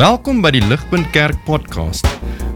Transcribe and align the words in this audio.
Welkom 0.00 0.38
by 0.40 0.48
die 0.54 0.62
Ligpunt 0.64 1.10
Kerk 1.12 1.36
podcast. 1.44 2.06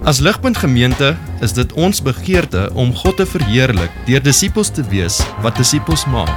As 0.08 0.16
Ligpunt 0.24 0.56
Gemeente 0.56 1.10
is 1.44 1.52
dit 1.52 1.72
ons 1.76 1.98
begeerte 2.00 2.70
om 2.72 2.94
God 2.96 3.18
te 3.20 3.26
verheerlik 3.28 3.92
deur 4.06 4.22
disippels 4.24 4.70
te 4.72 4.80
wees 4.88 5.18
wat 5.44 5.60
disippels 5.60 6.06
maak 6.08 6.32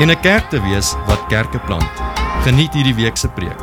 en 0.00 0.08
'n 0.08 0.20
kerk 0.24 0.48
te 0.48 0.56
wees 0.64 0.94
wat 1.04 1.20
kerke 1.28 1.60
plant. 1.68 1.92
Geniet 2.48 2.72
hierdie 2.72 2.94
week 2.96 3.20
se 3.20 3.28
preek. 3.28 3.60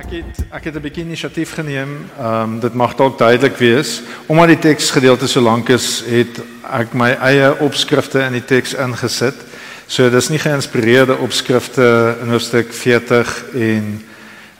Ek 0.00 0.08
het 0.16 0.48
ek 0.48 0.64
het 0.64 0.74
'n 0.74 0.80
bietjie 0.80 1.04
inisiatief 1.04 1.52
geneem. 1.60 2.08
Ehm 2.16 2.56
um, 2.56 2.60
dit 2.60 2.74
mag 2.74 2.96
dalk 2.96 3.18
duidelik 3.18 3.56
wees. 3.56 4.00
Omdat 4.26 4.48
die 4.48 4.58
teksgedeelte 4.58 5.28
so 5.28 5.40
lank 5.40 5.68
is, 5.68 6.02
het 6.08 6.40
ek 6.72 6.94
my 6.94 7.10
eie 7.20 7.52
opskrifte 7.60 8.24
in 8.24 8.32
die 8.32 8.44
teks 8.44 8.72
ingesit. 8.74 9.51
So 9.86 10.10
dis 10.10 10.28
nie 10.28 10.38
geïnspireerde 10.38 11.16
opskrifte 11.18 12.16
in 12.22 12.30
hoofstuk 12.30 12.72
40 12.72 13.32
en 13.52 13.88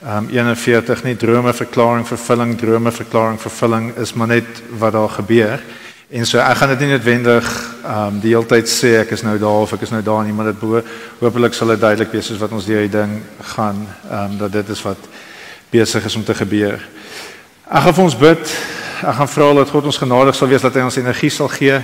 ehm 0.03 0.17
um, 0.17 0.29
41 0.29 1.03
nie 1.03 1.15
drome 1.15 1.53
verklaring 1.53 2.07
vervulling 2.07 2.57
drome 2.59 2.91
verklaring 2.91 3.39
vervulling 3.41 3.93
is 3.97 4.13
maar 4.13 4.27
net 4.27 4.61
wat 4.77 4.91
daar 4.91 5.09
gebeur. 5.09 5.63
En 6.11 6.25
so 6.25 6.37
ek 6.37 6.57
gaan 6.57 6.69
dit 6.69 6.79
nie 6.79 6.89
noodwendig 6.91 7.47
ehm 7.83 8.07
um, 8.07 8.19
die 8.19 8.35
hele 8.35 8.45
tyd 8.45 8.67
sê 8.69 8.97
ek 8.99 9.15
is 9.15 9.23
nou 9.23 9.37
daar 9.39 9.63
of 9.63 9.73
ek 9.73 9.87
is 9.87 9.95
nou 9.95 10.03
daar 10.03 10.23
nie, 10.23 10.33
maar 10.33 10.51
dit 10.51 10.65
hopelik 11.19 11.53
sal 11.53 11.71
dit 11.71 11.79
duidelik 11.79 12.11
wees 12.11 12.27
soos 12.27 12.41
wat 12.43 12.51
ons 12.51 12.65
deur 12.65 12.83
die 12.83 12.97
ding 12.99 13.21
gaan 13.55 13.87
ehm 14.09 14.31
um, 14.31 14.37
dat 14.37 14.51
dit 14.51 14.69
is 14.69 14.83
wat 14.83 15.07
besig 15.71 16.05
is 16.05 16.15
om 16.15 16.23
te 16.23 16.35
gebeur. 16.35 16.83
Ek 17.71 17.81
gaan 17.81 17.93
vir 17.93 18.03
ons 18.03 18.17
bid. 18.17 18.57
Ek 19.03 19.15
gaan 19.15 19.27
vra 19.27 19.53
dat 19.53 19.69
God 19.69 19.85
ons 19.85 19.97
genadig 19.97 20.35
sal 20.35 20.47
wees 20.47 20.61
dat 20.61 20.75
hy 20.75 20.83
ons 20.83 20.99
energie 20.99 21.31
sal 21.31 21.47
gee 21.47 21.79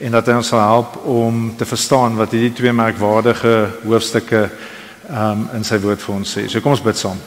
en 0.00 0.12
dat 0.12 0.26
hy 0.26 0.34
ons 0.36 0.48
sal 0.52 0.60
help 0.60 0.98
om 1.08 1.54
te 1.56 1.64
verstaan 1.64 2.16
wat 2.16 2.34
hierdie 2.36 2.52
twee 2.52 2.72
merkwaardige 2.72 3.54
hoofstukke 3.84 4.42
um, 5.08 5.46
in 5.56 5.64
sy 5.64 5.78
woord 5.80 6.02
vir 6.02 6.14
ons 6.14 6.36
sê. 6.36 6.44
So 6.48 6.60
kom 6.60 6.76
ons 6.76 6.84
bid 6.84 7.00
saam. 7.00 7.20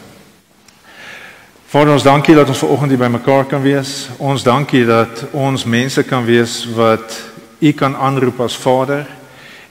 Vader 1.69 1.93
ons 1.93 2.05
dankie 2.05 2.33
dat 2.37 2.49
ons 2.49 2.61
ver 2.63 2.73
oggend 2.73 2.93
hier 2.93 3.01
bymekaar 3.01 3.45
kan 3.49 3.61
wees. 3.61 4.09
Ons 4.17 4.45
dankie 4.45 4.85
dat 4.89 5.27
ons 5.37 5.65
mense 5.69 6.03
kan 6.09 6.25
wees 6.25 6.63
wat 6.77 7.17
U 7.59 7.71
kan 7.75 7.95
aanroep 7.95 8.39
as 8.41 8.55
Vader 8.57 9.03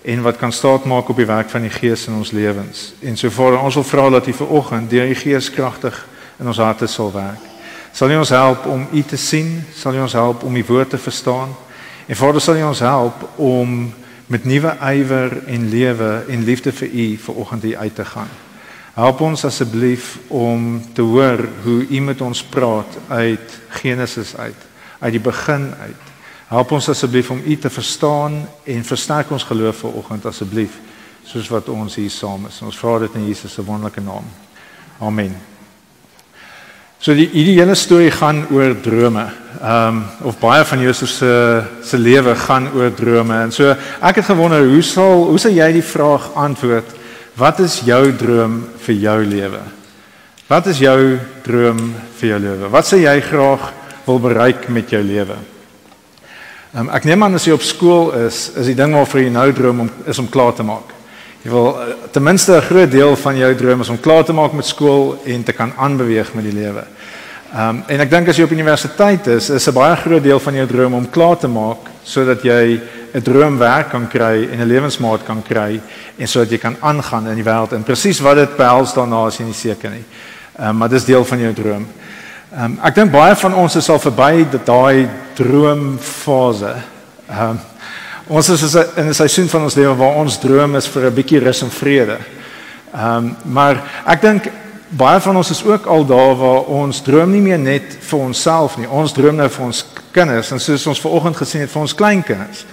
en 0.04 0.22
wat 0.22 0.36
kan 0.38 0.52
staatmaak 0.52 1.08
op 1.08 1.16
die 1.16 1.26
werk 1.26 1.48
van 1.50 1.64
die 1.64 1.72
Gees 1.72 2.06
in 2.06 2.14
ons 2.14 2.30
lewens. 2.36 2.92
En 3.02 3.16
so 3.16 3.30
Vader, 3.34 3.58
ons 3.58 3.74
wil 3.80 3.86
vra 3.86 4.08
dat 4.14 4.28
U 4.28 4.32
ver 4.32 4.52
oggend 4.60 4.90
deur 4.90 5.08
U 5.10 5.14
Gees 5.14 5.50
kragtig 5.50 5.96
in 6.38 6.46
ons 6.46 6.60
harte 6.62 6.86
sal 6.86 7.10
werk. 7.14 7.42
Sal 7.92 8.12
U 8.12 8.18
ons 8.20 8.34
help 8.34 8.66
om 8.66 8.86
U 8.92 9.02
te 9.02 9.16
sien? 9.16 9.64
Sal 9.74 9.98
U 9.98 10.04
ons 10.04 10.18
help 10.18 10.44
om 10.46 10.56
U 10.56 10.64
woord 10.68 10.94
te 10.94 11.00
verstaan? 11.02 11.56
En 12.08 12.16
Vader, 12.16 12.40
sal 12.40 12.56
U 12.56 12.62
ons 12.70 12.80
help 12.80 13.24
om 13.36 13.72
met 14.32 14.44
nuwe 14.48 14.70
ywer 14.80 15.34
en 15.44 15.66
lewe 15.68 16.06
en 16.32 16.44
liefde 16.44 16.72
vir 16.72 16.88
U 16.88 17.08
ver 17.20 17.34
oggend 17.42 17.66
hier 17.68 17.76
uit 17.76 17.94
te 17.94 18.04
gaan. 18.04 18.30
Help 18.96 19.20
ons 19.20 19.44
asseblief 19.44 20.14
om 20.32 20.80
te 20.96 21.04
hoor 21.04 21.44
hoe 21.62 21.82
U 21.84 22.00
met 22.00 22.20
ons 22.24 22.40
praat 22.42 22.96
uit 23.08 23.58
Genesis 23.82 24.32
uit, 24.36 24.64
uit 24.98 25.12
die 25.18 25.20
begin 25.20 25.68
uit. 25.82 26.08
Help 26.48 26.72
ons 26.72 26.88
asseblief 26.88 27.28
om 27.30 27.42
U 27.44 27.56
te 27.56 27.70
verstaan 27.70 28.40
en 28.64 28.88
versterk 28.88 29.30
ons 29.30 29.44
geloof 29.44 29.84
vanoggend 29.84 30.32
asseblief 30.32 30.80
soos 31.28 31.52
wat 31.52 31.68
ons 31.68 32.00
hier 32.00 32.10
saam 32.10 32.48
is. 32.48 32.62
Ons 32.64 32.80
vra 32.80 33.02
dit 33.04 33.20
in 33.20 33.28
Jesus 33.28 33.52
se 33.52 33.64
wonderlike 33.64 34.00
naam. 34.00 34.24
Amen. 35.04 35.36
So 36.98 37.12
die 37.12 37.28
ideale 37.36 37.76
storie 37.76 38.10
gaan 38.10 38.46
oor 38.48 38.72
drome. 38.80 39.28
Ehm 39.62 39.96
um, 39.96 40.04
of 40.22 40.38
baie 40.38 40.64
van 40.64 40.80
Josef 40.80 41.08
se 41.08 41.62
se 41.82 41.98
lewe 41.98 42.34
gaan 42.34 42.68
oor 42.74 42.94
drome. 42.94 43.42
En 43.42 43.52
so 43.52 43.74
ek 44.00 44.16
het 44.20 44.24
gewonder 44.24 44.66
hoe 44.68 44.82
sal 44.82 45.24
hoe 45.28 45.38
sal 45.38 45.50
jy 45.50 45.72
die 45.72 45.82
vraag 45.82 46.30
antwoord 46.34 46.98
Wat 47.38 47.60
is 47.62 47.76
jou 47.86 48.02
droom 48.18 48.64
vir 48.82 48.96
jou 48.98 49.18
lewe? 49.22 49.60
Wat 50.50 50.66
is 50.66 50.80
jou 50.82 51.18
droom 51.46 51.78
vir 52.18 52.32
jou 52.32 52.38
lewe? 52.42 52.70
Wat 52.72 52.88
sê 52.88 52.98
jy 53.04 53.14
graag 53.22 53.68
wil 54.08 54.18
bereik 54.18 54.66
met 54.74 54.90
jou 54.90 54.98
lewe? 55.06 55.36
Um, 56.74 56.90
ek 56.90 57.06
neem 57.06 57.22
aan 57.22 57.38
as 57.38 57.46
jy 57.46 57.54
op 57.54 57.62
skool 57.62 58.10
is, 58.26 58.48
is 58.58 58.72
die 58.72 58.74
ding 58.74 58.96
waarvoor 58.96 59.22
jy 59.22 59.30
nou 59.30 59.46
droom 59.54 59.84
om 59.84 59.92
is 60.10 60.18
om 60.18 60.26
klaar 60.28 60.56
te 60.58 60.66
maak. 60.66 60.90
Jy 61.44 61.52
wil 61.52 61.70
uh, 61.78 61.86
ten 62.10 62.26
minste 62.26 62.56
'n 62.56 62.66
groot 62.66 62.90
deel 62.90 63.14
van 63.16 63.38
jou 63.38 63.54
droom 63.54 63.86
is 63.86 63.92
om 63.94 64.00
klaar 64.02 64.24
te 64.24 64.34
maak 64.34 64.52
met 64.52 64.66
skool 64.66 65.14
en 65.24 65.44
te 65.44 65.52
kan 65.52 65.72
aanbeweeg 65.78 66.34
met 66.34 66.44
die 66.44 66.58
lewe. 66.58 66.84
Ehm 67.48 67.68
um, 67.68 67.82
en 67.88 68.00
ek 68.04 68.10
dink 68.12 68.28
as 68.28 68.36
jy 68.36 68.44
op 68.44 68.50
universiteit 68.52 69.26
is, 69.32 69.46
is 69.48 69.68
'n 69.68 69.72
baie 69.72 69.96
groot 69.96 70.22
deel 70.22 70.40
van 70.40 70.54
jou 70.54 70.66
droom 70.66 70.94
om 70.94 71.10
klaar 71.10 71.38
te 71.38 71.48
maak 71.48 71.88
sodat 72.04 72.42
jy 72.42 72.80
'n 73.14 73.22
droomwerk 73.22 73.88
kan 73.88 74.06
kry 74.08 74.48
en 74.52 74.60
'n 74.60 74.68
lewensmaat 74.68 75.24
kan 75.24 75.42
kry 75.42 75.80
en 76.18 76.28
sodat 76.28 76.50
jy 76.50 76.58
kan 76.58 76.76
aangaan 76.80 77.28
in 77.28 77.34
die 77.34 77.44
wêreld 77.44 77.72
en 77.72 77.82
presies 77.82 78.20
wat 78.20 78.36
dit 78.36 78.56
behels 78.56 78.92
daarna 78.92 79.26
is 79.28 79.38
jy 79.38 79.44
nie 79.44 79.54
seker 79.54 79.90
nie. 79.90 80.04
Ehm 80.58 80.68
um, 80.68 80.76
maar 80.76 80.88
dis 80.88 81.04
deel 81.04 81.24
van 81.24 81.38
jou 81.38 81.52
droom. 81.54 81.86
Ehm 82.52 82.64
um, 82.64 82.78
ek 82.84 82.94
dink 82.94 83.12
baie 83.12 83.34
van 83.36 83.54
ons 83.54 83.76
is 83.76 83.88
al 83.88 83.98
verby 83.98 84.46
daai 84.64 85.08
droomfase. 85.34 86.74
Ehm 87.30 87.50
um, 87.50 87.60
ons 88.28 88.48
is 88.48 88.74
in 88.74 89.08
'n 89.08 89.14
seisoen 89.14 89.48
van 89.48 89.62
ons 89.62 89.74
lewe 89.74 89.96
waar 89.96 90.14
ons 90.14 90.38
droom 90.38 90.76
is 90.76 90.86
vir 90.86 91.02
'n 91.06 91.14
bietjie 91.14 91.38
rus 91.40 91.62
en 91.62 91.70
vrede. 91.70 92.18
Ehm 92.94 93.16
um, 93.16 93.36
maar 93.44 93.82
ek 94.04 94.20
dink 94.20 94.50
baie 94.88 95.20
van 95.20 95.36
ons 95.36 95.50
is 95.50 95.64
ook 95.64 95.86
al 95.86 96.06
daar 96.06 96.36
waar 96.36 96.68
ons 96.72 97.02
droom 97.02 97.30
nie 97.30 97.42
meer 97.44 97.58
net 97.58 97.96
vir 98.00 98.18
onsself 98.18 98.76
nie. 98.76 98.88
Ons 98.88 99.12
droom 99.12 99.36
nou 99.36 99.48
vir 99.48 99.64
ons 99.64 99.84
kinders 100.12 100.52
en 100.52 100.60
soos 100.60 100.86
ons 100.86 101.00
vanoggend 101.00 101.36
gesien 101.36 101.60
het 101.60 101.72
vir 101.72 101.80
ons 101.80 101.94
kleinkinders. 101.94 102.64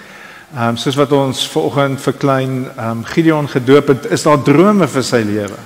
Ehm 0.55 0.69
um, 0.69 0.77
soos 0.77 0.95
wat 0.95 1.11
ons 1.11 1.47
vanoggend 1.51 2.01
vir 2.01 2.13
klein 2.13 2.53
ehm 2.65 2.89
um, 2.89 3.03
Gideon 3.03 3.49
gedoop 3.51 3.87
het, 3.87 4.05
is 4.11 4.23
daar 4.23 4.43
drome 4.43 4.87
vir 4.87 5.03
sy 5.03 5.23
lewe. 5.27 5.59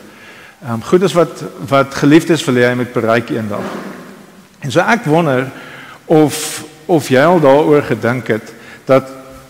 Ehm 0.64 0.74
um, 0.74 0.84
goed 0.84 1.04
is 1.04 1.14
wat 1.14 1.44
wat 1.70 1.94
geliefdes 1.94 2.46
wil 2.46 2.56
hê 2.56 2.70
hy 2.70 2.76
moet 2.76 2.94
bereik 2.94 3.30
eendag. 3.30 3.66
En 4.60 4.72
so 4.72 4.80
ek 4.80 5.06
wonder 5.06 5.52
of 6.06 6.64
of 6.88 7.10
jy 7.10 7.22
al 7.22 7.40
daaroor 7.40 7.86
gedink 7.86 8.28
het 8.28 8.54
dat 8.86 9.08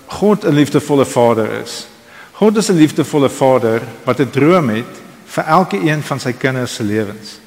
God 0.07 0.43
'n 0.43 0.53
liefdevolle 0.53 1.05
Vader 1.05 1.61
is. 1.63 1.87
God 2.33 2.57
is 2.57 2.69
'n 2.69 2.75
liefdevolle 2.75 3.29
Vader 3.29 3.81
wat 4.03 4.19
'n 4.19 4.29
droom 4.29 4.69
het 4.69 5.08
vir 5.29 5.43
elke 5.43 5.77
een 5.77 6.01
van 6.03 6.19
sy 6.19 6.33
kinders 6.33 6.75
se 6.79 6.83
lewens. 6.83 7.37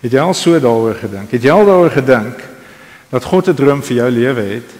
Het 0.00 0.12
jy 0.16 0.20
al 0.20 0.34
so 0.34 0.60
daaroor 0.60 0.96
gedink? 0.98 1.30
Het 1.30 1.44
jy 1.44 1.52
al 1.54 1.68
daaroor 1.68 1.92
gedink 1.94 2.42
dat 3.10 3.24
God 3.24 3.48
'n 3.48 3.54
droom 3.54 3.82
vir 3.82 3.96
jou 3.96 4.10
lewe 4.10 4.42
het? 4.42 4.70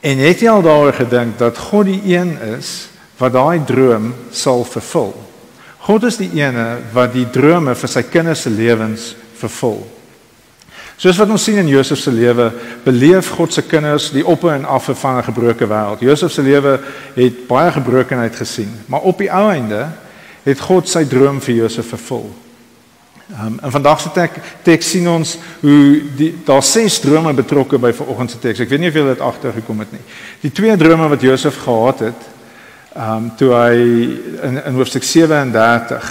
En 0.00 0.18
het 0.18 0.40
jy 0.40 0.48
al 0.48 0.62
daaroor 0.62 0.92
gedink 0.92 1.38
dat 1.38 1.58
God 1.58 1.86
die 1.86 2.02
een 2.04 2.38
is 2.58 2.88
wat 3.18 3.32
daai 3.32 3.64
droom 3.64 4.14
sal 4.30 4.64
vervul? 4.64 5.14
God 5.78 6.04
is 6.04 6.16
die 6.16 6.30
ene 6.34 6.78
wat 6.92 7.12
die 7.12 7.30
drome 7.30 7.74
vir 7.74 7.88
sy 7.88 8.02
kinders 8.02 8.42
se 8.42 8.50
lewens 8.50 9.14
vervul. 9.38 9.86
Soos 10.96 11.18
wat 11.20 11.28
ons 11.28 11.44
sien 11.44 11.58
in 11.60 11.68
Josef 11.68 11.98
se 11.98 12.10
lewe, 12.10 12.50
beleef 12.84 13.28
God 13.36 13.52
se 13.52 13.62
kinders 13.62 14.10
die 14.10 14.24
op 14.26 14.44
en 14.48 14.64
af 14.64 14.88
van 14.92 15.18
'n 15.18 15.22
gebroke 15.22 15.66
wêreld. 15.66 16.00
Josef 16.00 16.32
se 16.32 16.42
lewe 16.42 16.80
het 17.14 17.46
baie 17.46 17.72
gebrokenheid 17.72 18.36
gesien, 18.36 18.72
maar 18.86 19.00
op 19.00 19.18
die 19.18 19.32
ou 19.32 19.50
einde 19.50 19.86
het 20.46 20.60
God 20.62 20.88
sy 20.88 21.04
droom 21.10 21.40
vir 21.42 21.62
Josef 21.62 21.90
vervul. 21.94 22.28
Um, 23.26 23.56
en 23.58 23.72
vandag 23.74 24.00
se 24.00 24.10
tek 24.14 24.36
teks 24.62 24.92
sien 24.94 25.08
ons 25.10 25.32
hoe 25.58 25.78
die 26.14 26.28
daar 26.46 26.62
ses 26.62 27.00
drome 27.02 27.32
betrokke 27.34 27.80
by 27.82 27.90
vanoggend 27.90 28.30
se 28.30 28.38
teks. 28.38 28.60
Ek 28.62 28.70
weet 28.70 28.84
nie 28.84 28.90
of 28.92 28.98
julle 28.98 29.16
dit 29.16 29.24
agtergekom 29.26 29.82
het 29.82 29.96
nie. 29.96 30.02
Die 30.44 30.52
twee 30.54 30.76
drome 30.78 31.08
wat 31.10 31.24
Josef 31.26 31.58
gehad 31.64 32.04
het, 32.06 32.28
ehm 32.94 33.16
um, 33.16 33.32
toe 33.36 33.50
hy 33.50 33.80
in 34.46 34.60
in 34.62 34.78
hoofstuk 34.78 35.04
37 35.04 36.06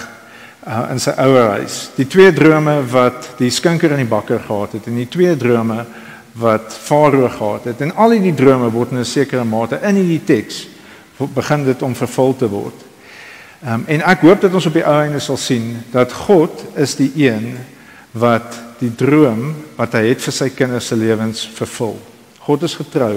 uh, 0.67 0.81
in 0.91 0.99
sy 0.99 1.13
ouer 1.23 1.53
huis. 1.55 1.77
Die 1.95 2.07
twee 2.11 2.33
drome 2.35 2.81
wat 2.91 3.31
die 3.39 3.49
skinker 3.49 3.95
in 3.95 4.03
die 4.03 4.11
bakker 4.11 4.43
gehad 4.43 4.75
het 4.75 4.89
en 4.91 4.99
die 4.99 5.07
twee 5.07 5.37
drome 5.39 5.85
wat 6.35 6.75
Farao 6.75 7.29
gehad 7.31 7.69
het. 7.71 7.81
En 7.81 7.95
al 7.95 8.17
hierdie 8.17 8.35
drome 8.35 8.67
word 8.75 8.91
in 8.91 8.99
'n 8.99 9.07
sekere 9.07 9.47
mate 9.47 9.79
in 9.87 9.95
hierdie 9.95 10.23
teks 10.25 10.67
begin 11.33 11.63
dit 11.63 11.81
om 11.81 11.95
vervul 11.95 12.35
te 12.35 12.49
word. 12.49 12.75
Um, 13.65 13.81
en 13.89 14.03
ek 14.05 14.21
hoop 14.21 14.43
dat 14.43 14.53
ons 14.53 14.67
op 14.69 14.75
die 14.77 14.83
ou 14.85 14.97
einde 15.01 15.19
sal 15.23 15.39
sien 15.41 15.71
dat 15.89 16.11
God 16.13 16.59
is 16.77 16.91
die 16.99 17.09
een 17.17 17.55
wat 18.13 18.59
die 18.77 18.91
droom 18.93 19.55
wat 19.73 19.95
hy 19.97 20.03
het 20.11 20.21
vir 20.21 20.35
sy 20.35 20.51
kinders 20.53 20.91
se 20.91 20.97
lewens 20.99 21.41
vervul. 21.55 21.95
God 22.45 22.67
is 22.67 22.75
getrou 22.77 23.15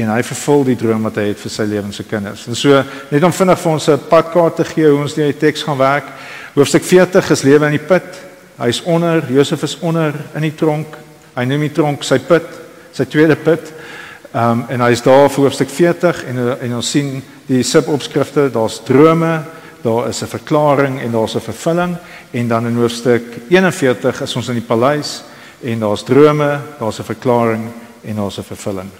en 0.00 0.12
hy 0.14 0.22
vervul 0.24 0.64
die 0.70 0.78
droom 0.80 1.04
wat 1.04 1.18
hy 1.20 1.26
het 1.34 1.42
vir 1.42 1.52
sy 1.52 1.66
lewens 1.68 2.00
se 2.00 2.06
kinders. 2.08 2.46
En 2.48 2.56
so 2.56 2.80
net 3.10 3.26
om 3.26 3.34
vinnig 3.36 3.60
vir 3.60 3.72
ons 3.72 3.88
'n 3.88 4.08
padkaart 4.08 4.56
te 4.56 4.64
gee 4.64 4.88
hoe 4.88 5.02
ons 5.02 5.14
die 5.14 5.32
teks 5.32 5.62
gaan 5.62 5.78
werk. 5.78 6.08
Hoofstuk 6.54 6.84
40 6.84 7.30
is 7.30 7.42
lewe 7.42 7.66
in 7.66 7.76
die 7.76 7.86
put. 7.86 8.16
Hy's 8.56 8.80
onder, 8.82 9.22
Josef 9.28 9.62
is 9.62 9.78
onder 9.80 10.14
in 10.34 10.42
die 10.42 10.54
tronk. 10.56 10.96
Hy 11.36 11.44
noem 11.44 11.60
die 11.60 11.72
tronk 11.72 12.02
sy 12.02 12.18
put, 12.18 12.48
sy 12.92 13.04
tweede 13.04 13.36
put. 13.36 13.72
Ehm 14.32 14.50
um, 14.50 14.64
en 14.68 14.80
hy's 14.80 15.02
daar 15.02 15.26
vir 15.26 15.42
hoofstuk 15.42 15.68
40 15.68 16.24
en 16.24 16.36
en 16.60 16.74
ons 16.74 16.90
sien 16.90 17.16
die 17.48 17.62
subopskrifte, 17.66 18.44
daar's 18.54 18.76
drome, 18.86 19.42
daar 19.82 20.08
is 20.08 20.22
'n 20.22 20.26
verklaring 20.26 21.00
en 21.00 21.10
daar's 21.10 21.34
'n 21.34 21.40
vervulling 21.40 21.96
en 22.30 22.48
dan 22.48 22.66
in 22.66 22.76
hoofstuk 22.76 23.22
41 23.48 24.20
is 24.22 24.36
ons 24.36 24.48
in 24.48 24.54
die 24.54 24.66
paleis 24.66 25.22
en 25.62 25.78
daar's 25.78 26.02
drome, 26.02 26.60
daar's 26.78 26.98
'n 26.98 27.04
verklaring 27.04 27.70
en 28.04 28.16
daar's 28.16 28.38
'n 28.38 28.42
vervulling. 28.42 28.90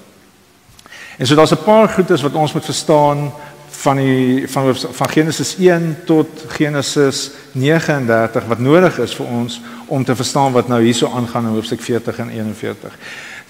En 1.19 1.27
so 1.27 1.35
daar's 1.35 1.53
'n 1.53 1.65
paar 1.65 1.89
goedes 1.89 2.23
wat 2.23 2.33
ons 2.33 2.53
moet 2.53 2.65
verstaan 2.65 3.33
van 3.71 3.97
die 3.97 4.49
van 4.49 4.77
van 4.77 5.09
Genesis 5.09 5.57
1 5.59 5.97
tot 6.05 6.27
Genesis 6.49 7.31
39 7.53 8.47
wat 8.47 8.59
nodig 8.59 8.99
is 8.99 9.15
vir 9.15 9.27
ons 9.27 9.61
om 9.87 10.05
te 10.05 10.17
verstaan 10.17 10.53
wat 10.53 10.69
nou 10.69 10.83
hierso 10.83 11.11
aangaan 11.15 11.47
in 11.47 11.53
hoofstuk 11.53 11.81
40 11.81 12.19
en 12.19 12.29
41. 12.29 12.99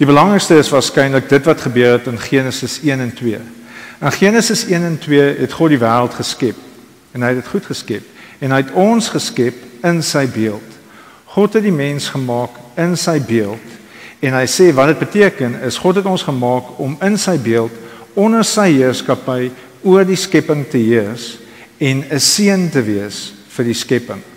Die 0.01 0.07
belangrikste 0.09 0.55
is 0.57 0.69
waarskynlik 0.73 1.27
dit 1.29 1.45
wat 1.45 1.59
gebeur 1.61 1.91
het 1.99 2.07
in 2.09 2.17
Genesis 2.17 2.79
1 2.81 2.99
en 2.99 3.11
2. 3.13 3.37
In 4.01 4.11
Genesis 4.11 4.63
1 4.65 4.83
en 4.83 4.95
2 4.97 5.35
het 5.37 5.51
God 5.53 5.69
die 5.69 5.77
wêreld 5.77 6.15
geskep 6.17 6.57
en 7.13 7.21
hy 7.21 7.29
het 7.35 7.43
dit 7.43 7.51
goed 7.51 7.67
geskep 7.69 8.39
en 8.41 8.55
hy 8.55 8.63
het 8.63 8.71
ons 8.73 9.11
geskep 9.13 9.59
in 9.85 10.01
sy 10.01 10.23
beeld. 10.33 10.79
God 11.35 11.53
het 11.53 11.67
die 11.67 11.75
mens 11.75 12.09
gemaak 12.09 12.57
in 12.81 12.97
sy 12.97 13.19
beeld 13.21 13.77
en 14.25 14.39
hy 14.39 14.47
sê 14.49 14.71
wat 14.73 14.89
dit 14.89 15.03
beteken 15.05 15.59
is 15.69 15.77
God 15.77 16.01
het 16.01 16.09
ons 16.09 16.25
gemaak 16.25 16.73
om 16.81 16.97
in 17.05 17.21
sy 17.21 17.37
beeld 17.37 17.77
onder 18.17 18.41
sy 18.41 18.71
heerskappy 18.79 19.51
oor 19.85 20.09
die 20.09 20.17
skepping 20.17 20.65
te 20.65 20.81
heers 20.81 21.35
en 21.77 22.01
'n 22.09 22.19
seën 22.19 22.69
te 22.73 22.81
wees 22.81 23.35
vir 23.53 23.69
die 23.69 23.77
skepping. 23.77 24.30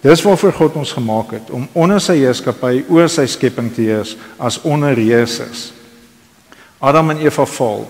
Dis 0.00 0.22
waarvoor 0.24 0.52
God 0.52 0.76
ons 0.80 0.92
gemaak 0.96 1.34
het 1.36 1.50
om 1.52 1.68
onder 1.72 2.00
sy 2.00 2.16
heerskappy 2.22 2.84
oor 2.88 3.08
sy 3.12 3.26
skepping 3.28 3.68
te 3.74 3.84
heers 3.84 4.14
as 4.40 4.56
onderheersers. 4.64 5.72
Adam 6.80 7.10
en 7.12 7.20
Eva 7.20 7.44
val. 7.44 7.84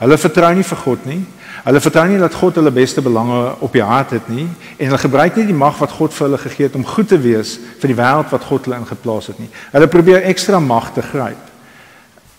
Hulle 0.00 0.18
vertrou 0.18 0.50
nie 0.56 0.66
vir 0.66 0.80
God 0.82 1.04
nie. 1.06 1.20
Hulle 1.64 1.80
vertrou 1.80 2.04
nie 2.10 2.18
dat 2.18 2.34
God 2.34 2.58
hulle 2.58 2.72
beste 2.74 3.02
belange 3.02 3.38
op 3.62 3.72
die 3.72 3.84
hart 3.86 4.16
het 4.16 4.26
nie 4.28 4.48
en 4.48 4.88
hulle 4.88 4.98
gebruik 4.98 5.38
nie 5.38 5.46
die 5.46 5.56
mag 5.56 5.78
wat 5.78 5.94
God 5.94 6.12
vir 6.16 6.26
hulle 6.26 6.40
gegee 6.42 6.66
het 6.66 6.74
om 6.74 6.86
goed 6.86 7.08
te 7.08 7.20
wees 7.22 7.54
vir 7.80 7.92
die 7.92 7.98
wêreld 8.00 8.34
wat 8.34 8.48
God 8.50 8.66
hulle 8.66 8.80
ingeplaas 8.82 9.30
het 9.30 9.38
nie. 9.38 9.48
Hulle 9.70 9.88
probeer 9.92 10.26
ekstra 10.26 10.58
mag 10.60 10.90
te 10.96 11.06
gryp. 11.06 11.52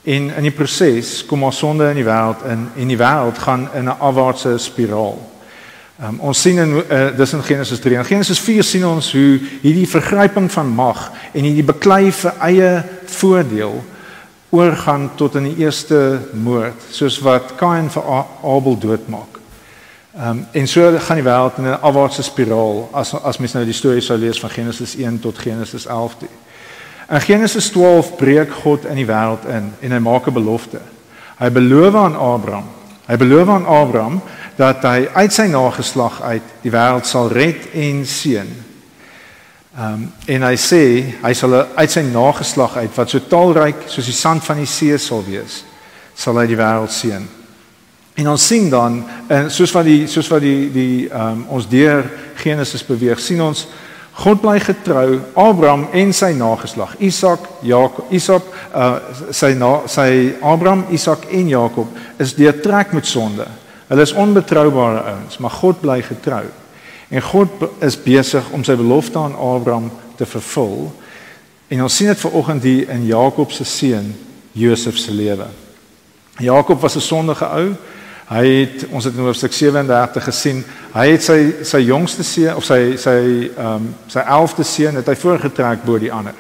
En 0.06 0.28
in 0.36 0.46
die 0.46 0.54
proses 0.54 1.22
kom 1.26 1.48
ons 1.48 1.58
sonde 1.64 1.88
in 1.90 2.02
die 2.02 2.06
wêreld 2.06 2.44
in 2.52 2.68
en 2.76 2.92
die 2.92 3.00
wêreld 3.00 3.40
gaan 3.48 3.70
in 3.74 3.88
'n 3.88 3.98
afwaartse 3.98 4.58
spiraal. 4.60 5.18
Um, 5.96 6.18
ons 6.20 6.42
sien 6.42 6.58
in 6.60 6.74
uh, 6.76 7.14
dis 7.16 7.34
in 7.34 7.44
Genesis 7.44 7.80
3. 7.80 8.02
In 8.02 8.06
Genesis 8.06 8.40
4 8.44 8.66
sien 8.68 8.84
ons 8.84 9.14
hoe 9.16 9.38
hierdie 9.62 9.88
vergryping 9.88 10.50
van 10.52 10.74
mag 10.76 11.06
en 11.32 11.46
hierdie 11.48 11.64
beklei 11.64 12.10
vir 12.12 12.42
eie 12.44 12.72
voordeel 13.16 13.78
oorgaan 14.52 15.06
tot 15.16 15.38
in 15.40 15.48
die 15.48 15.64
eerste 15.64 16.20
moord, 16.36 16.84
soos 16.92 17.22
wat 17.24 17.56
Kain 17.56 17.88
vir 17.94 18.12
Abel 18.44 18.76
doodmaak. 18.76 19.40
Ehm 20.16 20.30
um, 20.30 20.44
en 20.52 20.68
so 20.68 20.92
gaan 21.08 21.22
die 21.22 21.28
wêreld 21.30 21.64
in 21.64 21.72
'n 21.72 21.80
afwaartse 21.80 22.28
spiraal 22.28 22.90
as 22.92 23.16
as 23.16 23.40
mens 23.40 23.56
nou 23.56 23.66
die 23.66 23.80
storie 23.80 24.04
sou 24.04 24.18
lees 24.20 24.40
van 24.40 24.50
Genesis 24.50 24.96
1 24.96 25.20
tot 25.20 25.40
Genesis 25.40 25.86
11. 25.88 26.16
Toe. 26.20 26.30
In 27.10 27.22
Genesis 27.22 27.70
12 27.72 28.16
breek 28.16 28.52
God 28.52 28.86
in 28.86 28.96
die 28.96 29.08
wêreld 29.08 29.48
in 29.48 29.74
en 29.80 29.92
hy 29.92 30.00
maak 30.00 30.28
'n 30.28 30.34
belofte. 30.34 30.80
Hy 31.40 31.50
beloof 31.52 31.96
aan 31.96 32.16
Abraham. 32.16 32.68
Hy 33.08 33.18
beloof 33.18 33.48
aan 33.48 33.66
Abraham 33.66 34.22
dat 34.56 34.84
hy 34.88 35.08
uit 35.14 35.34
sy 35.34 35.48
nageslag 35.52 36.22
uit 36.22 36.54
die 36.64 36.72
wêreld 36.72 37.08
sal 37.08 37.30
red 37.32 37.70
en 37.74 38.06
seën. 38.08 38.52
Ehm 39.76 39.94
um, 39.94 40.04
en 40.32 40.44
hy 40.48 40.56
sê 40.56 40.84
hy 41.20 41.34
sal 41.36 41.54
uit 41.76 41.92
sy 41.92 42.06
nageslag 42.08 42.78
uit 42.80 42.94
wat 42.96 43.12
so 43.12 43.20
talryk 43.28 43.90
soos 43.92 44.08
die 44.08 44.16
sand 44.16 44.44
van 44.46 44.62
die 44.62 44.70
see 44.70 44.96
sal 44.98 45.24
wees, 45.28 45.64
sal 46.16 46.40
hy 46.40 46.46
die 46.48 46.60
wêreld 46.60 46.94
seën. 46.96 47.26
En 48.16 48.30
ons 48.32 48.46
sien 48.48 48.70
dan 48.72 49.02
en 49.28 49.50
soos 49.52 49.74
wat 49.76 49.84
die 49.84 50.06
soos 50.08 50.32
wat 50.32 50.46
die 50.46 50.70
die 50.72 51.10
ehm 51.10 51.42
um, 51.42 51.44
ons 51.58 51.68
deur 51.68 52.08
Genesis 52.40 52.88
beweeg, 52.88 53.20
sien 53.20 53.44
ons 53.44 53.66
God 54.16 54.40
bly 54.40 54.56
getrou 54.64 55.20
Abraham 55.36 55.90
en 55.92 56.14
sy 56.16 56.32
nageslag 56.40 56.96
Isak, 57.04 57.50
Jakob, 57.68 58.08
Isak, 58.16 58.48
uh, 58.72 58.96
sy 59.36 59.52
na, 59.60 59.82
sy 59.92 60.38
Abraham, 60.40 60.86
Isak 60.96 61.28
en 61.36 61.52
Jakob 61.52 61.92
is 62.24 62.32
deurtrek 62.38 62.96
met 62.96 63.06
sonde. 63.06 63.48
Hulle 63.88 64.02
is 64.02 64.14
onbetroubare 64.14 65.02
ouens, 65.02 65.38
maar 65.38 65.50
God 65.50 65.82
bly 65.82 66.02
getrou. 66.02 66.44
En 67.08 67.22
God 67.22 67.50
is 67.80 67.98
besig 68.02 68.50
om 68.50 68.64
sy 68.64 68.76
belofte 68.76 69.20
aan 69.20 69.38
Abraham 69.38 69.92
te 70.18 70.26
vervul. 70.26 70.90
En 71.68 71.84
ons 71.84 71.96
sien 71.96 72.08
dit 72.08 72.20
vanoggend 72.20 72.64
hier 72.64 72.90
in 72.90 73.06
Jakob 73.06 73.52
se 73.52 73.64
seun 73.64 74.16
Josef 74.52 74.98
se 74.98 75.14
lewe. 75.14 75.46
Jakob 76.38 76.82
was 76.82 76.96
'n 76.96 77.02
sondige 77.02 77.46
ou. 77.46 77.76
Hy 78.26 78.48
het 78.48 78.86
ons 78.90 79.04
het 79.04 79.14
in 79.14 79.20
hoofstuk 79.20 79.54
37 79.54 80.24
gesien, 80.24 80.64
hy 80.94 81.10
het 81.12 81.24
sy 81.24 81.54
sy 81.62 81.78
jongste 81.78 82.24
seun 82.24 82.56
of 82.56 82.64
sy 82.64 82.96
sy 82.98 83.52
ehm 83.58 83.76
um, 83.76 83.96
sy 84.08 84.20
11de 84.20 84.64
seun 84.64 84.96
het 84.96 85.08
hy 85.08 85.16
voorgetrek 85.16 85.84
bo 85.84 86.00
die 86.00 86.12
ander. 86.12 86.34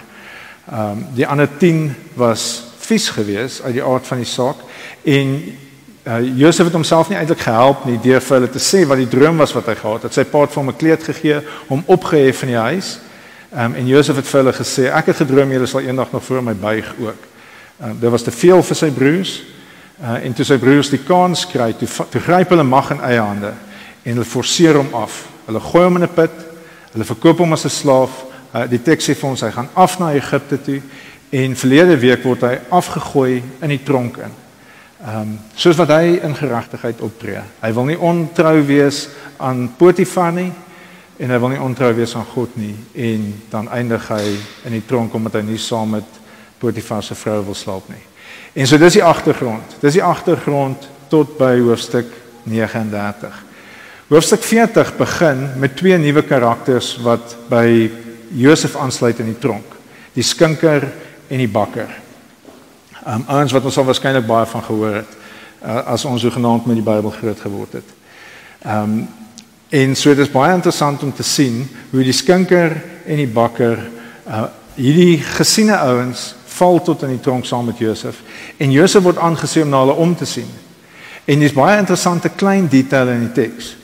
Ehm 0.72 0.92
um, 0.92 1.06
die 1.14 1.28
ander 1.28 1.50
10 1.58 1.96
was 2.14 2.64
vies 2.80 3.10
geweest 3.10 3.62
uit 3.62 3.74
die 3.74 3.84
aard 3.84 4.08
van 4.08 4.18
die 4.18 4.30
saak 4.30 4.58
en 5.04 5.58
uh, 6.08 6.38
Josef 6.38 6.66
het 6.66 6.74
homself 6.74 7.10
nie 7.10 7.18
eintlik 7.18 7.40
gehelp 7.40 7.86
nie 7.86 7.98
deur 8.02 8.22
vir 8.22 8.38
hulle 8.38 8.50
te 8.52 8.62
sê 8.62 8.86
wat 8.88 9.02
die 9.02 9.10
droom 9.10 9.38
was 9.42 9.54
wat 9.54 9.70
hy 9.72 9.76
gehad 9.80 10.06
het. 10.08 10.14
Sy 10.14 10.26
pa 10.30 10.46
het 10.46 10.54
vir 10.54 10.62
hom 10.62 10.70
'n 10.70 10.78
kleed 10.78 11.04
gegee 11.04 11.42
om 11.68 11.84
opgehef 11.86 12.44
in 12.44 12.54
die 12.54 12.64
huis. 12.70 13.00
Um, 13.56 13.76
en 13.76 13.88
Josef 13.88 14.16
het 14.16 14.28
vir 14.28 14.44
hulle 14.44 14.54
gesê 14.54 14.92
ek 14.92 15.06
het 15.06 15.22
gedroom 15.24 15.52
julle 15.52 15.68
sal 15.68 15.82
eendag 15.82 16.12
nog 16.12 16.24
voor 16.24 16.44
my 16.44 16.54
buig 16.54 16.94
ook. 17.00 17.22
Um, 17.84 18.00
dit 18.00 18.10
was 18.10 18.24
te 18.24 18.32
veel 18.32 18.64
vir 18.64 18.76
sy 18.76 18.92
broers. 18.92 19.44
Uh, 20.02 20.26
en 20.26 20.34
toe 20.34 20.46
sy 20.46 20.58
broers 20.58 20.90
die 20.90 21.04
kans 21.04 21.46
kry, 21.48 21.74
toe, 21.74 21.88
toe 22.10 22.22
gryp 22.22 22.50
hulle 22.50 22.64
mag 22.64 22.92
in 22.92 23.00
eie 23.02 23.22
hande 23.22 23.54
en 24.04 24.12
hulle 24.12 24.26
forceer 24.26 24.76
hom 24.76 24.94
af. 24.94 25.26
Hulle 25.46 25.60
gooi 25.60 25.84
hom 25.84 25.96
in 25.96 26.04
'n 26.04 26.14
put. 26.14 26.36
Hulle 26.92 27.06
verkoop 27.06 27.38
hom 27.38 27.54
as 27.54 27.66
'n 27.66 27.70
slaaf. 27.70 28.26
Uh, 28.54 28.68
die 28.68 28.82
teks 28.82 29.10
sê 29.10 29.16
vir 29.16 29.30
ons 29.30 29.42
hy 29.42 29.52
gaan 29.52 29.70
af 29.74 30.00
na 30.00 30.14
Egipte 30.14 30.62
toe 30.62 30.82
en 31.30 31.56
verlede 31.56 31.98
week 32.00 32.24
word 32.24 32.42
hy 32.42 32.60
afgegooi 32.70 33.44
in 33.62 33.70
die 33.70 33.84
tronk 33.84 34.18
in. 34.18 34.45
Ehm 35.06 35.22
um, 35.22 35.34
soos 35.54 35.78
wat 35.78 35.92
hy 35.94 36.16
in 36.26 36.34
geregtigheid 36.34 37.02
optree. 37.06 37.42
Hy 37.62 37.70
wil 37.78 37.86
nie 37.86 37.98
ontrou 38.02 38.56
wees 38.66 39.04
aan 39.38 39.68
Potifar 39.78 40.32
nie 40.34 40.50
en 41.22 41.30
hy 41.30 41.38
wil 41.44 41.52
nie 41.54 41.62
ontrou 41.62 41.92
wees 41.94 42.16
aan 42.18 42.26
God 42.26 42.56
nie 42.58 42.74
en 43.06 43.28
dan 43.52 43.70
eindig 43.70 44.08
hy 44.10 44.34
in 44.66 44.74
die 44.74 44.86
tronk 44.88 45.14
omdat 45.14 45.38
hy 45.38 45.44
nie 45.46 45.60
saam 45.62 45.94
met 45.94 46.18
Potifar 46.58 47.04
se 47.06 47.14
vrou 47.16 47.44
wil 47.46 47.58
slaap 47.58 47.86
nie. 47.94 48.02
En 48.58 48.66
so 48.66 48.82
dis 48.82 48.98
die 48.98 49.04
agtergrond. 49.06 49.76
Dis 49.84 50.00
die 50.00 50.04
agtergrond 50.04 50.88
tot 51.12 51.36
by 51.38 51.54
hoofstuk 51.60 52.10
39. 52.50 53.36
Hoofstuk 54.10 54.42
40 54.42 54.96
begin 54.98 55.44
met 55.62 55.78
twee 55.78 56.00
nuwe 56.02 56.26
karakters 56.26 56.96
wat 57.06 57.38
by 57.52 57.92
Josef 58.34 58.74
aansluit 58.74 59.22
in 59.22 59.30
die 59.36 59.38
tronk. 59.38 59.78
Die 60.18 60.26
skinker 60.26 60.90
en 61.30 61.46
die 61.46 61.52
bakker. 61.52 61.94
Um 63.06 63.24
ouens 63.28 63.52
wat 63.52 63.64
ons 63.64 63.78
al 63.78 63.86
waarskynlik 63.86 64.26
baie 64.26 64.46
van 64.50 64.64
gehoor 64.64 64.96
het 64.96 65.12
uh, 65.62 65.84
as 65.94 66.06
ons 66.06 66.24
genaamd 66.24 66.66
met 66.66 66.80
die 66.80 66.86
Bybel 66.86 67.14
groot 67.14 67.40
geword 67.40 67.78
het. 67.78 67.94
Um 68.66 69.06
en 69.70 69.96
so 69.96 70.10
dit 70.14 70.26
is 70.26 70.32
baie 70.32 70.54
interessant 70.54 71.04
om 71.04 71.14
te 71.14 71.24
sien 71.24 71.66
hoe 71.92 72.04
die 72.04 72.14
skinker 72.14 72.76
en 73.06 73.18
die 73.20 73.30
bakker 73.30 73.80
uh, 74.28 74.44
hierdie 74.78 75.18
gesiene 75.22 75.78
ouens 75.78 76.36
val 76.56 76.82
tot 76.82 77.04
in 77.04 77.16
die 77.16 77.22
tronk 77.22 77.46
saam 77.46 77.66
met 77.66 77.82
Josef 77.82 78.22
en 78.58 78.72
Josef 78.72 79.04
word 79.04 79.18
aangesien 79.18 79.66
om 79.66 79.74
na 79.74 79.82
hulle 79.84 79.98
om 80.06 80.16
te 80.16 80.26
sien. 80.26 80.50
En 81.26 81.42
dis 81.42 81.54
baie 81.54 81.78
interessante 81.82 82.30
klein 82.30 82.70
detail 82.70 83.10
in 83.14 83.28
die 83.28 83.34
teks. 83.38 83.76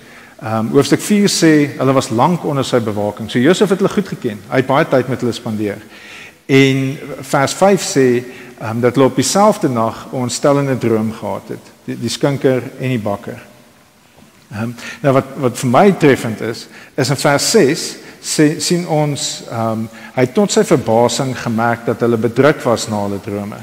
Ehm 0.41 0.65
um, 0.65 0.71
hoofstuk 0.73 1.01
4 1.01 1.29
sê 1.29 1.53
hulle 1.77 1.93
was 1.93 2.09
lank 2.09 2.45
onder 2.45 2.65
sy 2.65 2.79
bewaking. 2.81 3.29
So 3.29 3.39
Josef 3.39 3.69
het 3.69 3.81
hulle 3.81 3.93
goed 3.93 4.07
geken. 4.15 4.41
Hy 4.49 4.61
het 4.63 4.69
baie 4.69 4.87
tyd 4.89 5.09
met 5.13 5.21
hulle 5.21 5.33
spandeer. 5.37 5.81
En 6.45 6.97
vers 7.21 7.53
5 7.53 7.81
sê 7.81 8.23
um, 8.61 8.79
dat 8.81 8.95
hulle 8.95 9.07
op 9.07 9.15
dieselfde 9.15 9.69
nag 9.69 10.07
'n 10.11 10.15
ontstellende 10.15 10.77
droom 10.77 11.13
gehad 11.13 11.47
het. 11.47 11.65
Die, 11.83 11.99
die 11.99 12.09
skinker 12.09 12.63
en 12.79 12.89
die 12.89 12.99
bakker. 12.99 13.41
Ehm 14.51 14.63
um, 14.63 14.75
nou 15.01 15.13
wat 15.13 15.25
wat 15.35 15.57
vir 15.59 15.69
my 15.69 15.91
treffend 15.91 16.41
is, 16.41 16.67
is 16.95 17.09
in 17.09 17.15
vers 17.17 17.51
6 17.51 17.95
sê 18.21 18.59
sien 18.59 18.87
ons 18.87 19.43
ehm 19.49 19.71
um, 19.71 19.89
hy 20.13 20.21
het 20.21 20.33
tot 20.33 20.51
sy 20.51 20.63
verbasing 20.63 21.37
gemerk 21.37 21.85
dat 21.85 21.99
hulle 21.99 22.17
bedruk 22.17 22.61
was 22.63 22.87
na 22.87 23.01
hulle 23.01 23.19
drome. 23.19 23.57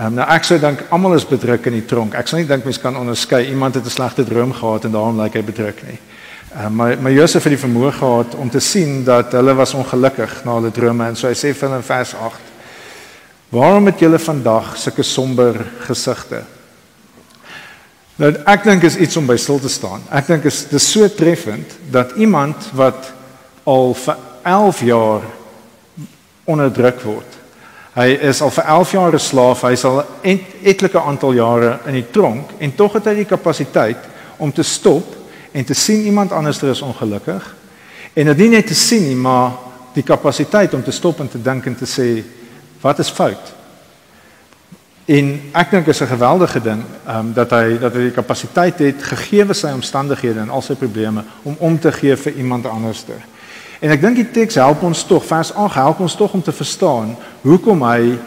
Um, 0.00 0.14
nou 0.14 0.26
ek 0.28 0.44
sou 0.44 0.58
dink 0.58 0.82
almal 0.90 1.14
is 1.14 1.26
bedruk 1.28 1.66
in 1.66 1.72
die 1.72 1.86
tronk. 1.86 2.14
Ek 2.14 2.28
sou 2.28 2.38
nie 2.38 2.48
dink 2.48 2.64
mense 2.64 2.80
kan 2.80 2.96
onderskei 2.96 3.48
iemand 3.48 3.74
het 3.74 3.84
'n 3.84 3.90
slegte 3.90 4.24
droom 4.24 4.52
gehad 4.52 4.84
en 4.84 4.92
daarom 4.92 5.20
lyk 5.20 5.34
hy 5.34 5.42
bedruk 5.42 5.82
nie. 5.86 5.98
Ehm 6.50 6.66
um, 6.66 6.74
maar 6.74 6.98
maar 6.98 7.12
Josef 7.12 7.44
het 7.46 7.52
die 7.52 7.62
vermoë 7.62 7.92
gehad 7.94 8.34
om 8.34 8.48
te 8.50 8.58
sien 8.58 9.04
dat 9.04 9.32
hulle 9.32 9.52
was 9.54 9.74
ongelukkig 9.74 10.32
na 10.44 10.56
hulle 10.56 10.70
drome 10.74 11.06
en 11.06 11.16
so 11.16 11.28
hy 11.28 11.34
sê 11.38 11.52
vir 11.54 11.68
hulle 11.68 11.76
in 11.78 11.86
vers 11.86 12.14
8: 12.14 12.48
"Waarom 13.54 13.86
het 13.86 14.00
julle 14.02 14.18
vandag 14.18 14.72
sulke 14.76 15.02
somber 15.02 15.54
gesigte?" 15.86 16.42
Nou 18.16 18.32
ek 18.46 18.64
dink 18.64 18.82
is 18.82 18.96
iets 18.96 19.16
om 19.16 19.26
by 19.26 19.36
stil 19.36 19.60
te 19.60 19.68
staan. 19.68 20.02
Ek 20.10 20.26
dink 20.26 20.44
is 20.44 20.64
dis 20.68 20.90
so 20.92 21.08
treffend 21.08 21.76
dat 21.90 22.16
iemand 22.16 22.66
wat 22.74 23.12
al 23.64 23.94
vir 23.94 24.16
11 24.42 24.80
jaar 24.80 25.22
onderdruk 26.44 27.00
word. 27.02 27.38
Hy 27.94 28.08
is 28.26 28.42
al 28.42 28.50
vir 28.50 28.64
11 28.64 28.92
jaar 28.92 29.14
'n 29.14 29.18
slaaf. 29.18 29.62
Hy 29.62 29.72
is 29.72 29.84
al 29.84 30.04
et, 30.22 30.42
etlike 30.62 30.98
aantal 31.00 31.32
jare 31.32 31.78
in 31.86 31.94
die 31.94 32.10
tronk 32.10 32.50
en 32.58 32.74
tog 32.74 32.92
het 32.92 33.04
hy 33.04 33.14
die 33.14 33.30
kapasiteit 33.36 34.02
om 34.36 34.52
te 34.52 34.62
stop 34.62 35.19
en 35.52 35.64
te 35.64 35.74
sien 35.74 36.04
iemand 36.04 36.32
anders 36.32 36.62
is 36.62 36.82
ongelukkig. 36.82 37.54
En 38.12 38.26
dit 38.26 38.36
nie 38.36 38.48
net 38.48 38.66
te 38.66 38.74
sien 38.74 39.02
nie, 39.02 39.16
maar 39.16 39.52
die 39.94 40.02
kapasiteit 40.02 40.74
om 40.74 40.82
te 40.82 40.90
stop 40.90 41.20
en 41.20 41.28
te 41.28 41.42
dink 41.42 41.66
en 41.66 41.76
te 41.76 41.86
sê 41.86 42.22
wat 42.80 42.98
is 42.98 43.10
fout? 43.10 43.54
En 45.10 45.30
ek 45.52 45.70
dink 45.70 45.86
is 45.86 46.00
'n 46.00 46.06
geweldige 46.06 46.60
ding, 46.60 46.82
ehm 47.06 47.18
um, 47.18 47.32
dat 47.32 47.50
hy 47.50 47.78
dat 47.78 47.92
hy 47.92 48.00
die 48.00 48.18
kapasiteit 48.18 48.78
het 48.78 49.02
gegee 49.02 49.54
sy 49.54 49.72
omstandighede 49.74 50.40
en 50.40 50.50
al 50.50 50.62
sy 50.62 50.74
probleme 50.74 51.24
om 51.42 51.56
om 51.58 51.78
te 51.78 51.92
gee 51.92 52.16
vir 52.16 52.32
iemand 52.32 52.66
anderste. 52.66 53.12
En 53.80 53.90
ek 53.90 54.00
dink 54.00 54.16
die 54.16 54.30
teks 54.30 54.54
help 54.54 54.82
ons 54.82 55.04
tog, 55.04 55.24
vers 55.24 55.54
8 55.54 55.74
help 55.74 56.00
ons 56.00 56.14
tog 56.14 56.32
om 56.32 56.42
te 56.42 56.52
verstaan 56.52 57.16
hoekom 57.42 57.82
hy 57.82 58.18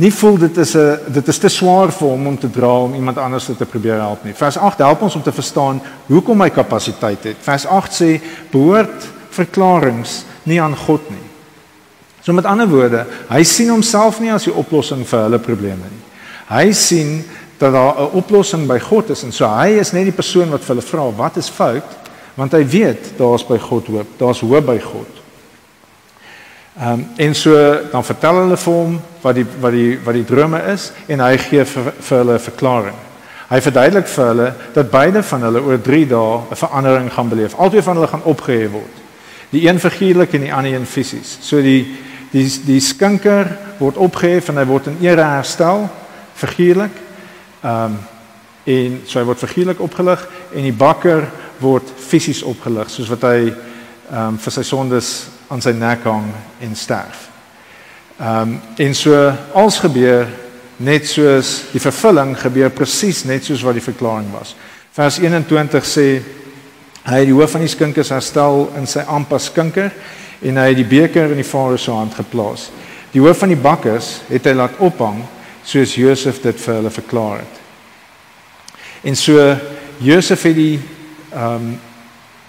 nie 0.00 0.10
voel 0.12 0.38
dit 0.38 0.56
is 0.56 0.74
'n 0.76 1.12
dit 1.12 1.28
is 1.28 1.38
te 1.38 1.48
swaar 1.48 1.92
vir 1.92 2.08
hom 2.08 2.26
om 2.26 2.38
te 2.38 2.50
dra 2.50 2.72
om 2.84 2.94
iemand 2.94 3.18
anders 3.18 3.44
te 3.44 3.66
probeer 3.66 4.00
help 4.00 4.24
nie. 4.24 4.34
Vers 4.34 4.56
8 4.56 4.78
help 4.78 5.02
ons 5.02 5.14
om 5.14 5.22
te 5.22 5.32
verstaan 5.32 5.80
hoekom 6.06 6.40
hy 6.40 6.50
kapasiteit 6.50 7.24
het. 7.24 7.36
Vers 7.40 7.66
8 7.66 7.92
sê 7.92 8.20
behoort 8.50 9.06
verklaringe 9.30 10.24
nie 10.42 10.60
aan 10.60 10.76
God 10.76 11.10
nie. 11.10 11.26
So 12.20 12.32
met 12.32 12.44
ander 12.44 12.68
woorde, 12.68 13.06
hy 13.28 13.42
sien 13.42 13.68
homself 13.68 14.20
nie 14.20 14.32
as 14.32 14.44
die 14.44 14.54
oplossing 14.54 15.06
vir 15.06 15.20
hulle 15.20 15.38
probleme 15.38 15.88
nie. 15.88 16.04
Hy 16.48 16.72
sien 16.72 17.24
dat 17.58 17.72
daar 17.72 17.94
'n 18.00 18.16
oplossing 18.16 18.66
by 18.66 18.78
God 18.78 19.10
is 19.10 19.22
en 19.22 19.32
so 19.32 19.46
hy 19.46 19.78
is 19.80 19.92
net 19.92 20.04
die 20.04 20.12
persoon 20.12 20.50
wat 20.50 20.60
vir 20.60 20.76
hulle 20.76 20.86
vra 20.86 21.10
wat 21.16 21.36
is 21.36 21.48
fout 21.48 21.98
want 22.34 22.52
hy 22.52 22.64
weet 22.64 23.18
daar's 23.18 23.46
by 23.46 23.58
God 23.58 23.86
hoop. 23.86 24.06
Daar's 24.18 24.40
hoop 24.40 24.66
by 24.66 24.78
God. 24.78 25.19
Ehm 26.78 26.92
um, 26.92 27.06
en 27.16 27.34
so 27.34 27.52
dan 27.90 28.04
vertel 28.04 28.34
hulle 28.34 28.56
vir 28.56 28.72
hom 28.72 29.00
wat 29.20 29.34
die 29.34 29.46
wat 29.60 29.72
die 29.72 29.98
wat 30.04 30.14
die 30.14 30.24
drome 30.24 30.60
is 30.70 30.92
en 31.06 31.20
hy 31.20 31.36
gee 31.36 31.64
vir, 31.64 31.92
vir 31.98 32.18
hulle 32.18 32.34
'n 32.34 32.44
verklaring. 32.44 32.98
Hy 33.50 33.60
verduidelik 33.60 34.06
vir 34.06 34.26
hulle 34.26 34.52
dat 34.72 34.90
beide 34.90 35.22
van 35.22 35.42
hulle 35.42 35.60
oor 35.60 35.80
3 35.80 36.06
dae 36.06 36.38
'n 36.50 36.56
verandering 36.56 37.12
gaan 37.12 37.28
beleef. 37.28 37.54
Albei 37.54 37.82
van 37.82 37.96
hulle 37.96 38.06
gaan 38.06 38.22
opgehef 38.22 38.70
word. 38.70 38.96
Die 39.50 39.68
een 39.68 39.80
figuurlik 39.80 40.32
en 40.32 40.40
die 40.40 40.54
ander 40.54 40.72
een 40.72 40.86
fisies. 40.86 41.38
So 41.40 41.62
die 41.62 41.98
die 42.30 42.46
die 42.64 42.80
skinker 42.80 43.56
word 43.78 43.96
opgehef 43.96 44.48
en 44.48 44.56
hy 44.56 44.64
word 44.64 44.86
in 44.86 44.96
ere 45.00 45.22
herstel 45.22 45.88
figuurlik. 46.34 46.94
Ehm 47.62 47.84
um, 47.84 47.98
en 48.64 49.00
so 49.06 49.18
hy 49.18 49.24
word 49.24 49.38
figuurlik 49.38 49.80
opgelig 49.80 50.28
en 50.54 50.62
die 50.62 50.72
bakker 50.72 51.26
word 51.58 51.92
fisies 51.96 52.42
opgelig 52.42 52.90
soos 52.90 53.08
wat 53.08 53.22
hy 53.22 53.52
ehm 54.10 54.26
um, 54.28 54.38
vir 54.38 54.52
sy 54.52 54.62
sondes 54.62 55.26
aan 55.50 55.62
sy 55.62 55.72
nek 55.74 56.04
hang 56.06 56.28
en 56.62 56.76
sterf. 56.76 57.26
Ehm 58.20 58.54
um, 58.54 58.60
en 58.76 58.94
so 58.94 59.16
als 59.54 59.80
gebeur 59.82 60.28
net 60.76 61.08
soos 61.08 61.70
die 61.72 61.80
vervulling 61.82 62.36
gebeur 62.38 62.70
presies 62.72 63.24
net 63.28 63.44
soos 63.44 63.64
wat 63.66 63.76
die 63.76 63.84
verklaring 63.84 64.30
was. 64.32 64.54
Vers 64.96 65.18
21 65.20 65.86
sê 65.86 66.06
hy 67.04 67.18
het 67.18 67.28
die 67.28 67.34
hoof 67.34 67.56
van 67.56 67.64
die 67.64 67.72
skinkers 67.72 68.12
herstel 68.14 68.68
in 68.78 68.86
sy 68.88 69.02
amper 69.08 69.40
skinker 69.40 69.90
en 70.40 70.60
hy 70.60 70.68
het 70.70 70.78
die 70.78 70.88
beker 70.88 71.34
in 71.34 71.40
die 71.40 71.48
farao 71.48 71.76
se 71.76 71.92
hand 71.92 72.14
geplaas. 72.16 72.68
Die 73.12 73.20
hoof 73.20 73.42
van 73.42 73.52
die 73.52 73.60
bakkers 73.60 74.20
het 74.28 74.46
hy 74.46 74.54
laat 74.56 74.78
ophang 74.78 75.24
soos 75.66 75.96
Josef 75.98 76.40
dit 76.42 76.60
vir 76.62 76.78
hulle 76.78 76.92
verklaar 76.94 77.42
het. 77.42 77.60
En 79.04 79.16
so 79.16 79.36
Josef 80.00 80.46
het 80.48 80.56
die 80.56 80.76
ehm 81.34 81.54
um, 81.54 81.70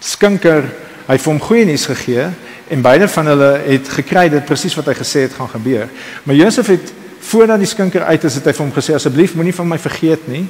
skinker 0.01 0.65
hy 1.05 1.17
het 1.17 1.25
hom 1.27 1.39
goeie 1.41 1.65
nuus 1.67 1.83
gegee 1.85 2.29
en 2.71 2.81
beide 2.81 3.07
van 3.11 3.27
hulle 3.27 3.49
het 3.65 3.89
gekry 3.99 4.29
dit 4.31 4.45
presies 4.47 4.75
wat 4.79 4.87
hy 4.91 4.95
gesê 4.95 5.25
het 5.25 5.33
gaan 5.35 5.49
gebeur. 5.51 5.89
Maar 6.23 6.35
Josef 6.35 6.69
het 6.71 6.93
voordat 7.21 7.59
die 7.59 7.67
skinker 7.69 8.05
uit 8.07 8.23
is, 8.23 8.37
het 8.39 8.47
hy 8.47 8.53
vir 8.55 8.63
hom 8.63 8.71
gesê 8.75 8.95
asseblief 8.95 9.35
moenie 9.35 9.55
van 9.55 9.67
my 9.67 9.77
vergeet 9.79 10.23
nie. 10.31 10.45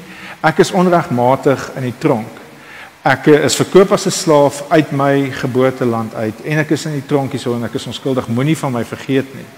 Ek 0.46 0.62
is 0.62 0.72
onregmatig 0.72 1.66
in 1.80 1.90
die 1.90 1.98
tronk. 2.00 2.38
Ek 3.01 3.32
is 3.34 3.58
verkoop 3.58 3.96
as 3.98 4.06
'n 4.06 4.13
slaaf 4.13 4.63
uit 4.70 4.92
my 4.92 5.32
geboorteland 5.34 6.13
uit 6.13 6.46
en 6.46 6.60
ek 6.60 6.72
is 6.72 6.86
in 6.86 6.94
die 6.94 7.08
tronkie 7.08 7.40
so 7.40 7.56
en 7.56 7.63
ek 7.63 7.74
is 7.74 7.88
onskuldig. 7.88 8.28
Moenie 8.28 8.58
van 8.58 8.72
my 8.72 8.86
vergeet 8.86 9.34
nie. 9.34 9.50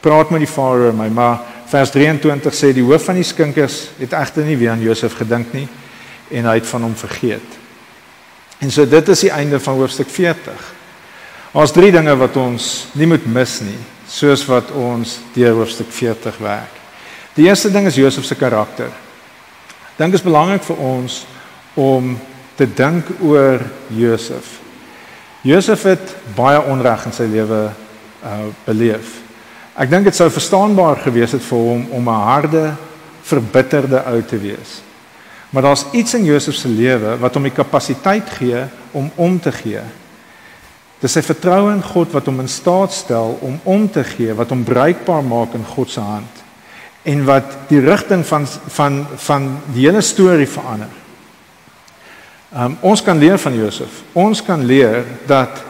Praat 0.00 0.30
met 0.30 0.40
die 0.40 0.52
farao 0.52 0.92
my, 0.92 1.08
maar 1.08 1.40
vers 1.66 1.90
23 1.90 2.54
sê 2.54 2.74
die 2.74 2.84
hoof 2.84 3.04
van 3.04 3.14
die 3.14 3.24
skinkers 3.24 3.88
het 3.98 4.12
egter 4.12 4.44
nie 4.44 4.56
weer 4.56 4.70
aan 4.70 4.82
Josef 4.82 5.16
gedink 5.16 5.52
nie 5.52 5.68
en 6.30 6.44
hy 6.44 6.54
het 6.54 6.66
van 6.66 6.82
hom 6.82 6.94
vergeet. 6.94 7.48
En 8.58 8.70
so 8.70 8.86
dit 8.86 9.08
is 9.08 9.20
die 9.20 9.30
einde 9.30 9.60
van 9.60 9.74
hoofstuk 9.74 10.08
40. 10.08 10.83
Ons 11.54 11.70
drie 11.70 11.92
dinge 11.94 12.10
wat 12.18 12.34
ons 12.34 12.64
nie 12.98 13.06
moet 13.06 13.26
mis 13.30 13.52
nie, 13.62 13.78
soos 14.10 14.42
wat 14.48 14.72
ons 14.74 15.20
deur 15.36 15.60
hoofstuk 15.60 15.92
40 15.94 16.40
werk. 16.42 16.80
Die 17.36 17.46
eerste 17.46 17.70
ding 17.70 17.86
is 17.86 17.98
Josef 17.98 18.26
se 18.26 18.34
karakter. 18.34 18.90
Dink 19.94 20.18
is 20.18 20.26
belangrik 20.26 20.66
vir 20.66 20.82
ons 20.82 21.20
om 21.78 22.16
te 22.58 22.66
dink 22.66 23.06
oor 23.22 23.62
Josef. 23.94 24.58
Josef 25.46 25.86
het 25.92 26.16
baie 26.34 26.58
onreg 26.58 27.06
in 27.06 27.14
sy 27.14 27.30
lewe 27.30 27.62
uh 28.24 28.36
beleef. 28.66 29.20
Ek 29.78 29.90
dink 29.94 30.10
dit 30.10 30.16
sou 30.16 30.26
verstaanbaar 30.34 31.04
gewees 31.06 31.38
het 31.38 31.50
vir 31.52 31.66
hom 31.70 31.86
om 31.94 32.08
'n 32.08 32.22
harde, 32.34 32.74
verbitterde 33.22 34.02
ou 34.10 34.22
te 34.22 34.38
wees. 34.38 34.80
Maar 35.50 35.62
daar's 35.62 35.86
iets 35.92 36.14
in 36.14 36.24
Josef 36.24 36.54
se 36.54 36.68
lewe 36.68 37.18
wat 37.18 37.34
hom 37.34 37.42
die 37.42 37.58
kapasiteit 37.62 38.26
gee 38.42 38.64
om 38.90 39.10
om 39.14 39.38
te 39.38 39.52
gee 39.52 39.84
Dis 41.04 41.18
sy 41.18 41.20
vertroue 41.20 41.68
in 41.74 41.82
God 41.84 42.14
wat 42.16 42.30
hom 42.30 42.38
in 42.40 42.48
staat 42.48 42.94
stel 42.96 43.34
om 43.44 43.58
om 43.68 43.82
te 43.92 44.00
gee, 44.08 44.32
wat 44.32 44.48
hom 44.54 44.62
bruikbaar 44.64 45.24
maak 45.26 45.52
in 45.58 45.66
God 45.74 45.92
se 45.92 46.00
hand 46.00 46.40
en 47.04 47.26
wat 47.28 47.50
die 47.68 47.82
rigting 47.84 48.22
van 48.24 48.46
van 48.48 49.02
van 49.26 49.48
die 49.74 49.84
hele 49.84 50.00
storie 50.00 50.48
verander. 50.48 50.88
Um, 52.56 52.78
ons 52.80 53.02
kan 53.04 53.18
leer 53.20 53.36
van 53.38 53.56
Josef. 53.58 54.00
Ons 54.14 54.40
kan 54.46 54.62
leer 54.64 55.02
dat 55.28 55.60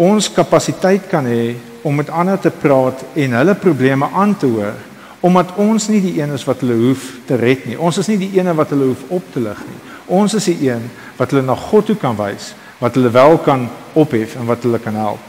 ons 0.00 0.30
kapasiteit 0.32 1.10
kan 1.10 1.28
hê 1.28 1.58
om 1.84 2.00
met 2.00 2.08
ander 2.08 2.40
te 2.40 2.52
praat 2.54 3.04
en 3.12 3.36
hulle 3.36 3.58
probleme 3.60 4.08
aan 4.14 4.36
te 4.36 4.48
hoor 4.48 4.86
omdat 5.20 5.52
ons 5.60 5.90
nie 5.92 6.00
die 6.00 6.14
een 6.16 6.30
is 6.32 6.46
wat 6.48 6.62
hulle 6.64 6.78
hoef 6.80 7.02
te 7.28 7.36
red 7.36 7.66
nie. 7.68 7.76
Ons 7.76 7.98
is 8.00 8.08
nie 8.08 8.16
die 8.22 8.30
een 8.38 8.48
wat 8.56 8.70
hulle 8.72 8.86
hoef 8.88 9.02
op 9.12 9.26
te 9.34 9.42
lig 9.44 9.58
nie. 9.66 9.80
Ons 10.16 10.38
is 10.38 10.46
die 10.48 10.70
een 10.70 10.86
wat 11.18 11.34
hulle 11.34 11.44
na 11.44 11.52
God 11.68 11.90
toe 11.90 11.96
kan 12.00 12.16
wys 12.16 12.54
wat 12.80 12.96
hulle 12.96 13.10
wel 13.12 13.38
kan 13.44 13.68
ophef 13.92 14.34
en 14.40 14.48
wat 14.48 14.62
hulle 14.64 14.80
kan 14.80 14.96
help. 14.96 15.22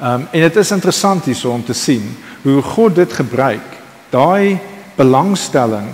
Ehm 0.00 0.20
um, 0.20 0.28
en 0.30 0.40
dit 0.40 0.56
is 0.56 0.70
interessant 0.70 1.24
hierso 1.24 1.50
om 1.52 1.64
te 1.64 1.76
sien 1.76 2.16
hoe 2.42 2.62
God 2.62 2.94
dit 2.94 3.12
gebruik. 3.12 3.66
Daai 4.10 4.58
belangstelling 4.96 5.90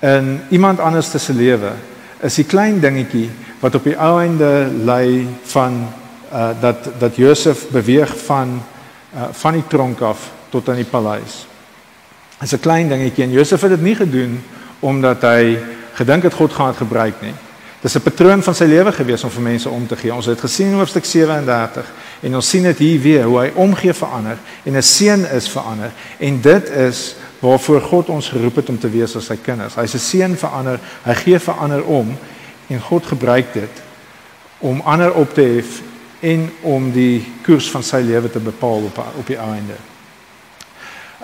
in 0.00 0.40
iemand 0.50 0.80
anders 0.80 1.10
se 1.10 1.34
lewe 1.34 1.72
is 2.20 2.38
'n 2.38 2.46
klein 2.46 2.80
dingetjie 2.80 3.30
wat 3.60 3.74
op 3.74 3.84
die 3.84 3.96
ou 3.96 4.20
einde 4.20 4.70
lei 4.84 5.28
van 5.42 5.88
uh 6.32 6.50
dat 6.60 6.88
dat 6.98 7.16
Josef 7.16 7.68
beweeg 7.68 8.16
van 8.24 8.62
uh 9.14 9.28
van 9.32 9.52
die 9.52 9.66
tronk 9.68 10.00
af 10.00 10.30
tot 10.48 10.68
aan 10.68 10.80
die 10.82 10.90
paleis. 10.90 11.46
Dit 12.38 12.52
is 12.52 12.52
'n 12.52 12.60
klein 12.60 12.88
dingetjie 12.88 13.24
en 13.24 13.30
Josef 13.30 13.60
het 13.60 13.70
dit 13.70 13.82
nie 13.82 13.94
gedoen 13.94 14.42
omdat 14.80 15.22
hy 15.22 15.58
gedink 15.92 16.22
het 16.22 16.34
God 16.34 16.52
gaan 16.52 16.68
dit 16.68 16.76
gebruik 16.76 17.20
nie. 17.20 17.34
Dis 17.84 17.94
'n 17.94 18.00
patroon 18.00 18.42
van 18.42 18.54
sy 18.54 18.64
lewe 18.64 18.92
gewees 18.92 19.24
om 19.24 19.30
vir 19.30 19.42
mense 19.42 19.68
om 19.68 19.86
te 19.86 19.96
gee. 19.96 20.14
Ons 20.14 20.26
het 20.26 20.40
gesien 20.40 20.66
in 20.68 20.78
hoofstuk 20.80 21.04
37 21.04 21.92
en 22.20 22.34
ons 22.34 22.48
sien 22.48 22.62
dit 22.62 22.78
hier 22.78 23.00
weer 23.00 23.24
hoe 23.24 23.38
hy 23.40 23.50
omgee 23.54 23.92
vir 23.92 24.08
ander 24.08 24.38
en 24.64 24.76
'n 24.76 24.82
seun 24.82 25.26
is 25.26 25.48
vir 25.48 25.62
ander. 25.62 25.92
En 26.18 26.40
dit 26.40 26.70
is 26.70 27.16
waarvoor 27.38 27.80
God 27.80 28.08
ons 28.08 28.28
geroep 28.28 28.56
het 28.56 28.68
om 28.68 28.78
te 28.78 28.90
wees 28.90 29.16
as 29.16 29.26
sy 29.26 29.36
kinders. 29.36 29.74
Hy's 29.74 29.94
'n 29.94 29.98
seun 29.98 30.36
vir 30.36 30.48
ander. 30.48 30.80
Hy 31.02 31.14
gee 31.14 31.38
vir 31.38 31.54
ander 31.54 31.84
om 31.84 32.16
en 32.66 32.80
God 32.80 33.06
gebruik 33.06 33.52
dit 33.52 33.82
om 34.58 34.80
ander 34.80 35.12
op 35.12 35.34
te 35.34 35.42
hef 35.42 35.82
en 36.20 36.50
om 36.60 36.92
die 36.92 37.32
koers 37.42 37.70
van 37.70 37.82
sy 37.82 38.00
lewe 38.00 38.30
te 38.30 38.38
bepaal 38.38 38.82
op 38.84 39.04
op 39.18 39.26
die 39.26 39.38
einde. 39.38 39.76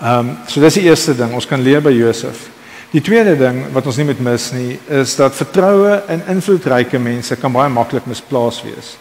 Ehm 0.01 0.19
um, 0.19 0.37
so 0.47 0.59
dis 0.59 0.73
die 0.73 0.83
eerste 0.83 1.15
ding. 1.15 1.33
Ons 1.33 1.47
kan 1.47 1.61
leer 1.61 1.81
by 1.81 1.91
Josef. 1.91 2.49
Die 2.91 3.01
tweede 3.01 3.37
ding 3.39 3.69
wat 3.71 3.85
ons 3.87 3.95
nie 4.01 4.05
moet 4.05 4.19
mis 4.19 4.49
nie, 4.51 4.79
is 4.91 5.13
dat 5.15 5.35
vertroue 5.35 6.01
in 6.11 6.25
invloedryke 6.33 6.99
mense 6.99 7.37
kan 7.39 7.53
baie 7.53 7.71
maklik 7.71 8.09
misplaas 8.09 8.59
wees. 8.65 8.97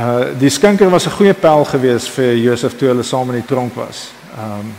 Uh 0.00 0.32
die 0.40 0.50
skinker 0.50 0.88
was 0.90 1.06
'n 1.06 1.12
goeie 1.18 1.34
pel 1.34 1.64
gewees 1.64 2.08
vir 2.08 2.34
Josef 2.36 2.76
toe 2.76 2.88
hulle 2.88 3.02
saam 3.02 3.28
in 3.28 3.40
die 3.40 3.46
tronk 3.46 3.74
was. 3.74 4.12
Um 4.38 4.72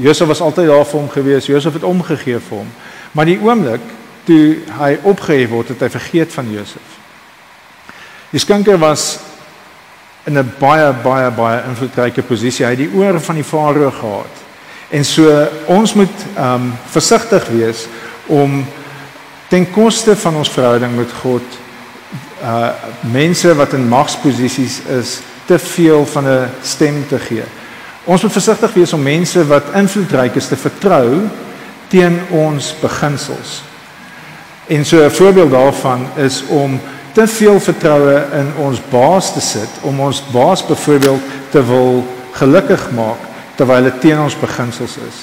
Josef 0.00 0.28
was 0.28 0.40
altyd 0.40 0.66
daar 0.66 0.84
vir 0.84 1.00
hom 1.00 1.10
gewees. 1.10 1.46
Josef 1.46 1.72
het 1.72 1.82
omgegee 1.82 2.38
vir 2.38 2.56
hom. 2.56 2.72
Maar 3.12 3.24
die 3.24 3.38
oomblik 3.38 3.80
toe 4.24 4.56
hy 4.78 4.98
opgehef 5.02 5.50
word, 5.50 5.68
het 5.68 5.80
hy 5.80 5.88
vergeet 5.88 6.32
van 6.32 6.50
Josef. 6.52 6.96
Die 8.30 8.40
skinker 8.40 8.78
was 8.78 9.18
in 10.24 10.38
'n 10.38 10.52
baie 10.58 10.92
baie 10.92 11.30
baie 11.30 11.62
invloedryke 11.68 12.22
posisie. 12.22 12.64
Hy 12.64 12.70
het 12.70 12.78
die 12.78 12.94
oor 12.94 13.20
van 13.20 13.34
die 13.34 13.44
farao 13.44 13.90
gehad. 13.90 14.45
En 14.88 15.04
so 15.04 15.46
ons 15.66 15.94
moet 15.94 16.26
ehm 16.36 16.54
um, 16.54 16.72
versigtig 16.90 17.48
wees 17.48 17.86
om 18.26 18.64
ten 19.48 19.70
koste 19.70 20.16
van 20.16 20.36
ons 20.36 20.50
verhouding 20.50 20.96
met 20.96 21.12
God 21.22 21.42
uh 22.42 22.68
mense 23.00 23.54
wat 23.54 23.72
in 23.72 23.88
magsposisies 23.88 24.80
is 24.98 25.20
te 25.46 25.58
veel 25.58 26.06
van 26.06 26.28
'n 26.28 26.50
stem 26.62 27.04
te 27.08 27.18
gee. 27.18 27.42
Ons 28.04 28.22
moet 28.22 28.32
versigtig 28.32 28.72
wees 28.72 28.92
om 28.92 29.02
mense 29.02 29.46
wat 29.46 29.74
invloedryk 29.74 30.34
is 30.34 30.48
te 30.48 30.56
vertrou 30.56 31.28
teen 31.88 32.20
ons 32.30 32.74
beginsels. 32.80 33.62
En 34.66 34.84
so 34.84 35.04
'n 35.04 35.10
voorbeeld 35.10 35.50
daarvan 35.50 36.06
is 36.16 36.42
om 36.48 36.80
te 37.12 37.26
veel 37.26 37.60
vertroue 37.60 38.24
in 38.32 38.52
ons 38.56 38.80
baas 38.90 39.32
te 39.32 39.40
sit 39.40 39.68
om 39.80 40.00
ons 40.00 40.22
baas 40.32 40.66
byvoorbeeld 40.66 41.20
te 41.50 41.66
wil 41.66 42.06
gelukkig 42.32 42.90
maak 42.90 43.18
terwyl 43.56 43.88
dit 43.88 44.00
teen 44.00 44.20
ons 44.20 44.36
beginsels 44.38 44.98
is. 45.06 45.22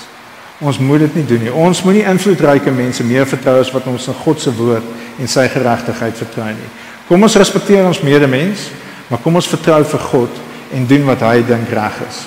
Ons 0.63 0.79
moet 0.79 1.03
dit 1.03 1.15
nie 1.19 1.25
doen 1.27 1.43
nie. 1.47 1.53
Ons 1.53 1.83
moenie 1.83 2.05
invloedryke 2.07 2.71
mense 2.71 3.03
meer 3.03 3.27
vertrou 3.27 3.57
as 3.59 3.71
wat 3.73 3.87
ons 3.89 4.07
in 4.07 4.19
God 4.23 4.41
se 4.41 4.53
woord 4.55 5.19
en 5.19 5.29
sy 5.29 5.47
geregtigheid 5.51 6.17
vertrou 6.17 6.47
nie. 6.53 6.69
Kom 7.07 7.25
ons 7.25 7.35
respekteer 7.37 7.85
ons 7.85 8.01
medemens, 8.05 8.69
maar 9.09 9.21
kom 9.23 9.35
ons 9.35 9.49
vertrou 9.49 9.81
vir 9.83 10.05
God 10.11 10.39
en 10.73 10.87
doen 10.89 11.03
wat 11.09 11.25
hy 11.27 11.41
dink 11.47 11.73
reg 11.73 11.99
is. 12.07 12.23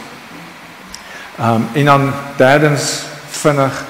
Um 1.41 1.67
en 1.77 1.91
dan 1.93 2.13
derdens 2.39 2.91
vinnig 3.43 3.83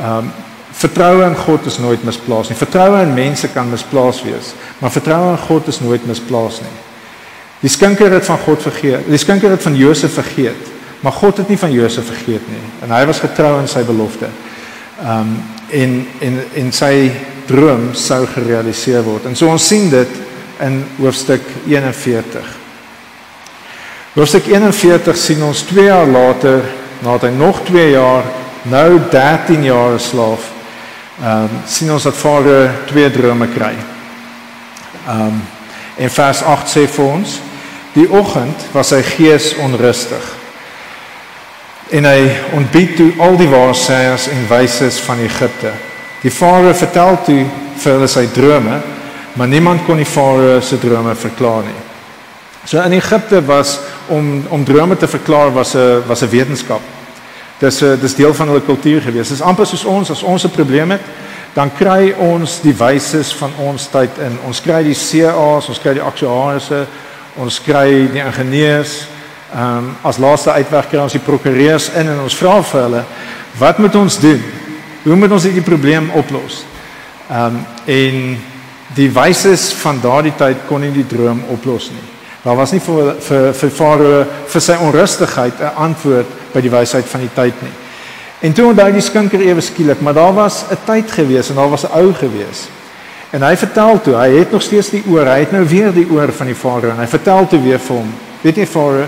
um 0.00 0.32
vertroue 0.74 1.22
in 1.22 1.36
God 1.38 1.66
is 1.70 1.78
nooit 1.78 2.02
misplaas 2.04 2.48
nie. 2.50 2.58
Vertroue 2.58 3.02
in 3.04 3.14
mense 3.14 3.48
kan 3.54 3.68
misplaas 3.70 4.24
wees, 4.26 4.54
maar 4.80 4.90
vertroue 4.90 5.36
in 5.36 5.44
God 5.46 5.68
is 5.70 5.78
nooit 5.80 6.06
misplaas 6.06 6.58
nie. 6.64 6.74
Die 7.62 7.70
skinker 7.70 8.12
het 8.12 8.26
van 8.26 8.40
God 8.42 8.62
vergeet. 8.62 9.06
Die 9.08 9.20
skinker 9.20 9.54
het 9.54 9.62
van 9.62 9.76
Josef 9.78 10.18
vergeet. 10.18 10.72
Maar 11.04 11.12
God 11.12 11.36
het 11.36 11.48
nie 11.48 11.58
van 11.58 11.72
Josef 11.72 12.06
vergeet 12.06 12.44
nie 12.48 12.62
en 12.82 12.92
hy 12.94 13.02
was 13.04 13.20
getrou 13.20 13.58
aan 13.58 13.68
sy 13.68 13.82
belofte. 13.84 14.30
Um 15.04 15.36
en 15.74 15.94
en 16.24 16.36
en 16.60 16.70
sy 16.72 17.10
droom 17.48 17.90
sou 17.98 18.22
gerealiseer 18.30 19.02
word. 19.04 19.26
En 19.28 19.36
so 19.36 19.50
ons 19.52 19.66
sien 19.68 19.90
dit 19.92 20.14
in 20.64 20.78
hoofstuk 20.96 21.44
41. 21.68 22.46
Hoofstuk 24.14 24.48
41 24.48 25.18
sien 25.18 25.42
ons 25.44 25.64
2 25.68 25.84
jaar 25.90 26.08
later, 26.08 26.62
nadat 27.02 27.26
hy 27.28 27.32
nog 27.36 27.60
2 27.68 27.90
jaar, 27.90 28.30
nou 28.72 29.00
13 29.10 29.66
jaar 29.66 29.98
slaaf, 30.00 30.46
um 31.20 31.58
sien 31.68 31.92
ons 31.92 32.06
dat 32.08 32.16
Farao 32.16 32.70
twee 32.88 33.10
drome 33.12 33.50
kry. 33.52 33.74
Um 35.04 35.42
in 36.00 36.10
vers 36.10 36.40
8 36.42 36.72
sê 36.78 36.86
vir 36.88 37.12
ons: 37.18 37.36
Die 37.92 38.08
oggend 38.08 38.64
was 38.72 38.94
sy 38.94 39.02
gees 39.04 39.52
onrustig 39.60 40.32
en 41.90 42.04
hy 42.04 42.20
ontbied 42.56 42.96
toe 42.96 43.10
al 43.18 43.36
die 43.36 43.48
waarsêers 43.48 44.28
en 44.32 44.46
wyses 44.48 45.00
van 45.04 45.18
Egipte. 45.18 45.72
Die 46.22 46.32
farao 46.32 46.72
vertel 46.74 47.18
toe 47.26 47.42
vir 47.82 47.92
hulle 47.92 48.08
sy 48.08 48.26
drome, 48.32 48.80
maar 49.34 49.48
niemand 49.50 49.84
kon 49.86 50.00
die 50.00 50.08
farao 50.08 50.60
se 50.64 50.78
drome 50.80 51.14
verklaar 51.14 51.66
nie. 51.66 51.82
So 52.64 52.80
in 52.80 52.96
Egipte 52.96 53.42
was 53.44 53.78
om 54.08 54.46
om 54.48 54.64
drome 54.64 54.96
te 54.96 55.08
verklaar 55.08 55.52
was 55.52 55.74
'n 55.74 56.02
was 56.06 56.22
'n 56.22 56.30
wetenskap. 56.30 56.80
Dis 57.58 57.82
'n 57.82 58.00
dis 58.00 58.14
deel 58.14 58.34
van 58.34 58.48
hulle 58.48 58.62
kultuur 58.62 59.00
gewees. 59.00 59.28
Dis 59.28 59.42
amper 59.42 59.66
soos 59.66 59.84
ons 59.84 60.10
as 60.10 60.22
ons 60.22 60.44
'n 60.44 60.50
probleem 60.50 60.90
het, 60.90 61.02
dan 61.52 61.70
kry 61.74 62.14
ons 62.18 62.60
die 62.60 62.74
wyses 62.74 63.34
van 63.34 63.52
ons 63.58 63.86
tyd 63.86 64.10
in. 64.18 64.38
Ons 64.46 64.60
kry 64.60 64.82
die 64.82 64.94
CA's, 64.94 65.68
ons 65.68 65.80
kry 65.80 65.92
die 65.92 66.02
aktuariërs, 66.02 66.70
ons 67.34 67.60
kry 67.62 68.08
die 68.12 68.22
ingenieurs, 68.22 69.06
Ehm 69.54 69.76
um, 69.78 69.90
as 70.02 70.18
laaste 70.18 70.50
uitweg 70.50 70.88
kry 70.90 70.98
ons 70.98 71.14
die 71.14 71.22
prokureurs 71.22 71.92
in 71.94 72.08
en 72.10 72.24
ons 72.24 72.34
vra 72.34 72.56
vir 72.62 72.80
hulle, 72.80 73.02
wat 73.58 73.78
moet 73.78 73.94
ons 73.94 74.16
doen? 74.18 74.40
Hoe 75.04 75.16
moet 75.16 75.30
ons 75.30 75.44
hierdie 75.46 75.62
probleem 75.62 76.10
oplos? 76.18 76.64
Ehm 77.28 77.60
um, 77.60 77.60
en 77.86 78.18
die 78.94 79.10
wyses 79.14 79.72
van 79.78 80.00
daardie 80.02 80.34
tyd 80.38 80.66
kon 80.68 80.82
nie 80.82 80.90
die 80.94 81.06
droom 81.06 81.42
oplos 81.54 81.90
nie. 81.90 82.02
Daar 82.42 82.58
was 82.58 82.74
nie 82.74 82.80
vir 82.82 83.14
vir 83.28 83.52
vir 83.54 83.70
Farao 83.70 84.24
vir 84.52 84.60
sy 84.60 84.74
onrustigheid 84.88 85.60
'n 85.60 85.72
antwoord 85.86 86.26
by 86.52 86.60
die 86.60 86.74
wysheid 86.74 87.06
van 87.06 87.20
die 87.20 87.34
tyd 87.34 87.62
nie. 87.62 87.72
En 88.40 88.52
toe 88.52 88.66
onthou 88.68 88.92
die 88.92 89.00
skinker 89.00 89.40
ewe 89.40 89.60
skielik, 89.60 90.00
maar 90.00 90.14
daar 90.14 90.34
was 90.34 90.64
'n 90.70 90.78
tyd 90.84 91.10
gewees 91.10 91.50
en 91.50 91.56
daar 91.56 91.70
was 91.70 91.84
'n 91.84 91.94
ou 91.94 92.12
gewees. 92.12 92.68
En 93.30 93.42
hy 93.42 93.56
vertel 93.56 94.00
toe, 94.00 94.14
hy 94.14 94.38
het 94.38 94.52
nog 94.52 94.62
steeds 94.62 94.90
die 94.90 95.02
oor, 95.08 95.26
hy 95.26 95.38
het 95.38 95.52
nou 95.52 95.64
weer 95.68 95.92
die 95.92 96.10
oor 96.10 96.32
van 96.32 96.46
die 96.46 96.54
Farao 96.54 96.90
en 96.90 96.98
hy 96.98 97.06
vertel 97.06 97.46
toe 97.46 97.62
weer 97.62 97.78
vir 97.78 97.96
hom, 97.96 98.14
weet 98.42 98.56
jy 98.56 98.66
Farao, 98.66 99.06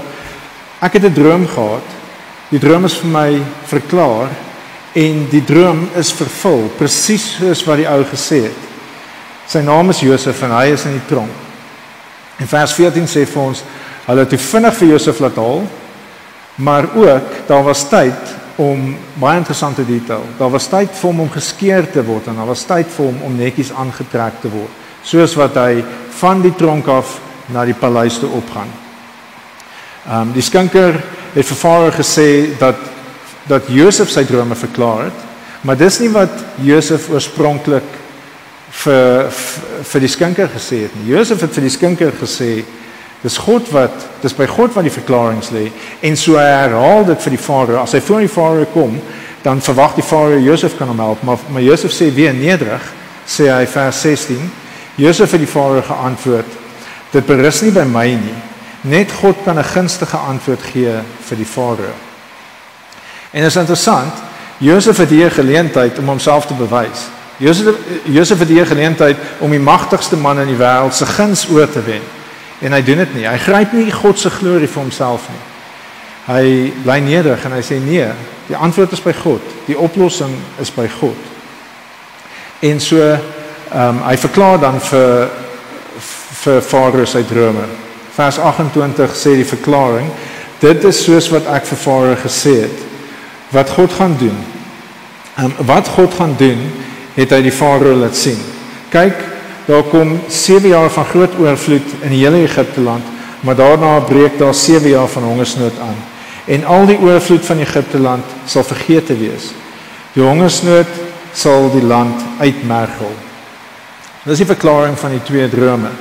Ek 0.80 0.92
het 0.92 1.04
'n 1.04 1.12
droom 1.12 1.46
gehad. 1.48 1.88
Die 2.48 2.58
droom 2.58 2.84
is 2.84 2.94
vir 2.94 3.10
my 3.10 3.42
verklaar 3.66 4.28
en 4.92 5.26
die 5.30 5.44
droom 5.44 5.88
is 5.96 6.12
vervul 6.12 6.70
presies 6.78 7.36
soos 7.38 7.64
wat 7.64 7.76
die 7.76 7.88
ou 7.88 8.04
gesê 8.04 8.42
het. 8.42 8.62
Sy 9.46 9.58
naam 9.58 9.90
is 9.90 10.00
Josef 10.00 10.42
en 10.42 10.50
hy 10.50 10.72
is 10.72 10.84
in 10.84 10.92
die 10.92 11.06
tronk. 11.08 11.32
En 12.38 12.48
vers 12.48 12.72
14 12.72 13.06
sê 13.06 13.26
vir 13.26 13.42
ons 13.42 13.62
hulle 14.06 14.20
het 14.20 14.28
te 14.28 14.38
vinnig 14.38 14.74
vir 14.74 14.88
Josef 14.88 15.20
laat 15.20 15.36
haal, 15.36 15.62
maar 16.54 16.88
ook 16.94 17.46
daar 17.48 17.64
was 17.64 17.88
tyd 17.88 18.34
om 18.56 18.96
baie 19.14 19.38
interessante 19.38 19.84
detail. 19.84 20.24
Daar 20.38 20.50
was 20.50 20.68
tyd 20.68 20.90
vir 20.90 21.10
hom 21.10 21.20
om 21.20 21.30
geskeer 21.30 21.90
te 21.92 22.04
word 22.04 22.26
en 22.26 22.36
daar 22.36 22.46
was 22.46 22.64
tyd 22.64 22.86
vir 22.86 23.06
hom 23.06 23.22
om 23.22 23.36
netjies 23.36 23.72
aangetrek 23.72 24.40
te 24.40 24.48
word, 24.48 24.72
soos 25.02 25.36
wat 25.36 25.54
hy 25.54 25.84
van 26.20 26.42
die 26.42 26.54
tronk 26.56 26.88
af 26.88 27.18
na 27.52 27.64
die 27.64 27.74
paleis 27.74 28.18
toe 28.18 28.30
opgaan. 28.30 28.85
Ehm 30.06 30.28
um, 30.28 30.32
die 30.32 30.42
skinker 30.42 31.00
het 31.34 31.46
vir 31.48 31.58
Farao 31.58 31.90
gesê 31.90 32.54
dat 32.60 32.78
dat 33.46 33.66
Josef 33.70 34.10
sy 34.10 34.22
drome 34.26 34.54
verklaar 34.54 35.08
het, 35.08 35.24
maar 35.66 35.78
dis 35.78 35.98
nie 35.98 36.10
wat 36.14 36.30
Josef 36.62 37.08
oorspronklik 37.10 37.88
vir 38.84 39.26
vir 39.90 40.04
die 40.04 40.10
skinker 40.10 40.50
gesê 40.54 40.84
het 40.84 40.94
nie. 40.94 41.10
Josef 41.10 41.42
het 41.42 41.54
vir 41.58 41.66
die 41.66 41.74
skinker 41.74 42.14
gesê 42.22 42.50
dis 43.24 43.38
God 43.42 43.66
wat 43.74 44.06
dis 44.22 44.34
by 44.38 44.46
God 44.46 44.74
wat 44.76 44.86
die 44.86 44.94
verklaring 44.94 45.42
lê 45.50 45.66
en 46.06 46.16
so 46.16 46.38
herhaal 46.38 47.06
dit 47.10 47.22
vir 47.26 47.34
die 47.34 47.44
Farao. 47.48 47.82
As 47.82 47.98
hy 47.98 48.04
voor 48.06 48.22
die 48.22 48.30
Farao 48.30 48.70
kom, 48.74 48.98
dan 49.42 49.62
verwag 49.62 49.98
die 49.98 50.06
Farao 50.06 50.38
Josef 50.38 50.78
kan 50.78 50.94
hom 50.94 51.02
help, 51.02 51.22
maar 51.26 51.42
maar 51.50 51.66
Josef 51.66 51.90
sê 51.90 52.14
weer 52.14 52.34
nederig, 52.34 52.92
sê 53.26 53.50
hy 53.50 53.64
vers 53.66 54.06
16. 54.06 54.50
Josef 55.02 55.34
het 55.34 55.42
die 55.42 55.50
Farao 55.50 55.82
geantwoord: 55.82 56.60
Dit 57.10 57.26
berus 57.26 57.66
nie 57.66 57.74
by 57.74 57.90
my 57.90 58.12
nie 58.14 58.42
Net 58.86 59.12
God 59.12 59.36
kan 59.44 59.58
'n 59.58 59.64
gunstige 59.64 60.16
antwoord 60.16 60.62
gee 60.62 60.94
vir 61.28 61.36
die 61.36 61.46
Farao. 61.46 61.94
En 63.30 63.40
dit 63.42 63.50
is 63.50 63.56
interessant, 63.56 64.12
Josef 64.58 64.96
het 64.96 65.08
hier 65.08 65.30
geleentheid 65.30 65.98
om 65.98 66.08
homself 66.08 66.46
te 66.46 66.54
bewys. 66.54 67.08
Josef 67.36 67.74
Josef 68.04 68.38
het 68.38 68.48
hier 68.48 68.66
geleentheid 68.66 69.16
om 69.38 69.50
die 69.50 69.60
magtigste 69.60 70.16
man 70.16 70.38
in 70.38 70.46
die 70.46 70.56
wêreld 70.56 70.94
se 70.94 71.06
guns 71.06 71.48
oor 71.48 71.70
te 71.70 71.82
wen. 71.82 72.02
En 72.58 72.72
hy 72.72 72.82
doen 72.82 72.96
dit 72.96 73.14
nie. 73.14 73.26
Hy 73.28 73.38
gryp 73.38 73.72
nie 73.72 73.92
God 73.92 74.18
se 74.18 74.30
glorie 74.30 74.68
vir 74.68 74.82
homself 74.82 75.28
nie. 75.28 75.42
Hy 76.26 76.72
bly 76.82 76.98
nederig 76.98 77.44
en 77.44 77.52
hy 77.52 77.62
sê 77.62 77.78
nee, 77.82 78.06
die 78.46 78.56
antwoord 78.56 78.92
is 78.92 79.02
by 79.02 79.12
God. 79.12 79.42
Die 79.66 79.78
oplossing 79.78 80.32
is 80.60 80.70
by 80.70 80.88
God. 81.00 81.18
En 82.60 82.80
so 82.80 82.96
ehm 83.00 83.88
um, 83.88 84.02
hy 84.06 84.16
verklaar 84.16 84.60
dan 84.60 84.80
vir 84.80 85.28
vir 86.44 86.62
Farao 86.62 87.04
sy 87.04 87.22
drome 87.26 87.66
vers 88.16 88.38
28 88.40 89.16
sê 89.16 89.36
die 89.36 89.48
verklaring 89.48 90.08
dit 90.60 90.84
is 90.88 91.02
soos 91.04 91.28
wat 91.34 91.48
ek 91.52 91.66
vir 91.68 91.80
Farao 91.80 92.18
gesê 92.22 92.54
het 92.64 92.84
wat 93.52 93.70
God 93.70 93.92
gaan 93.94 94.16
doen. 94.18 94.36
Um, 95.38 95.52
wat 95.68 95.88
God 95.94 96.14
gaan 96.16 96.34
doen 96.38 96.64
het 97.14 97.30
hy 97.32 97.42
die 97.44 97.54
Farao 97.54 97.94
laat 97.94 98.16
sien. 98.16 98.38
Kyk 98.90 99.20
daar 99.66 99.84
kom 99.90 100.16
7 100.28 100.68
jaar 100.70 100.90
van 100.90 101.06
groot 101.12 101.36
oorvloed 101.42 101.94
in 102.02 102.14
die 102.14 102.22
hele 102.24 102.42
Egipte 102.46 102.80
land 102.80 103.14
maar 103.44 103.54
daarna 103.54 103.98
breek 104.00 104.38
daar 104.38 104.54
7 104.54 104.88
jaar 104.88 105.08
van 105.08 105.22
hongersnood 105.22 105.78
aan. 105.80 105.98
En 106.44 106.64
al 106.64 106.86
die 106.86 106.98
oorvloed 106.98 107.44
van 107.44 107.58
Egipte 107.58 107.98
land 107.98 108.24
sal 108.46 108.64
vergete 108.64 109.16
wees. 109.18 109.52
Die 110.14 110.22
hongersnood 110.22 110.90
sal 111.32 111.70
die 111.70 111.84
land 111.84 112.22
uitmergel. 112.38 113.12
Dis 114.24 114.40
die 114.42 114.48
verklaring 114.48 114.96
van 114.98 115.14
die 115.14 115.22
twee 115.22 115.48
drome 115.48 115.92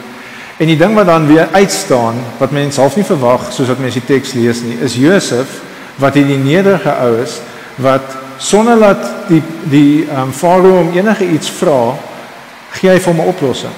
En 0.57 0.69
die 0.71 0.77
ding 0.77 0.93
wat 0.95 1.05
dan 1.05 1.27
weer 1.27 1.47
uitstaan 1.51 2.15
wat 2.37 2.51
mense 2.51 2.79
half 2.79 2.95
nie 2.95 3.05
verwag 3.05 3.49
soos 3.51 3.67
wat 3.67 3.81
mense 3.83 3.99
die 3.99 4.07
teks 4.07 4.33
lees 4.33 4.61
nie, 4.63 4.77
is 4.79 4.95
Josef 4.95 5.59
wat 5.99 6.15
hierdie 6.15 6.39
nederige 6.39 6.93
ou 7.03 7.17
is 7.23 7.41
wat 7.83 8.15
sonder 8.39 8.79
dat 8.79 9.03
die 9.27 9.41
die 9.71 10.05
ehm 10.07 10.29
um, 10.29 10.31
farao 10.33 10.79
om 10.79 10.93
enige 10.95 11.27
iets 11.27 11.51
vra, 11.51 11.95
gee 12.71 12.89
hy 12.89 13.01
hom 13.03 13.19
'n 13.19 13.27
oplossing. 13.31 13.75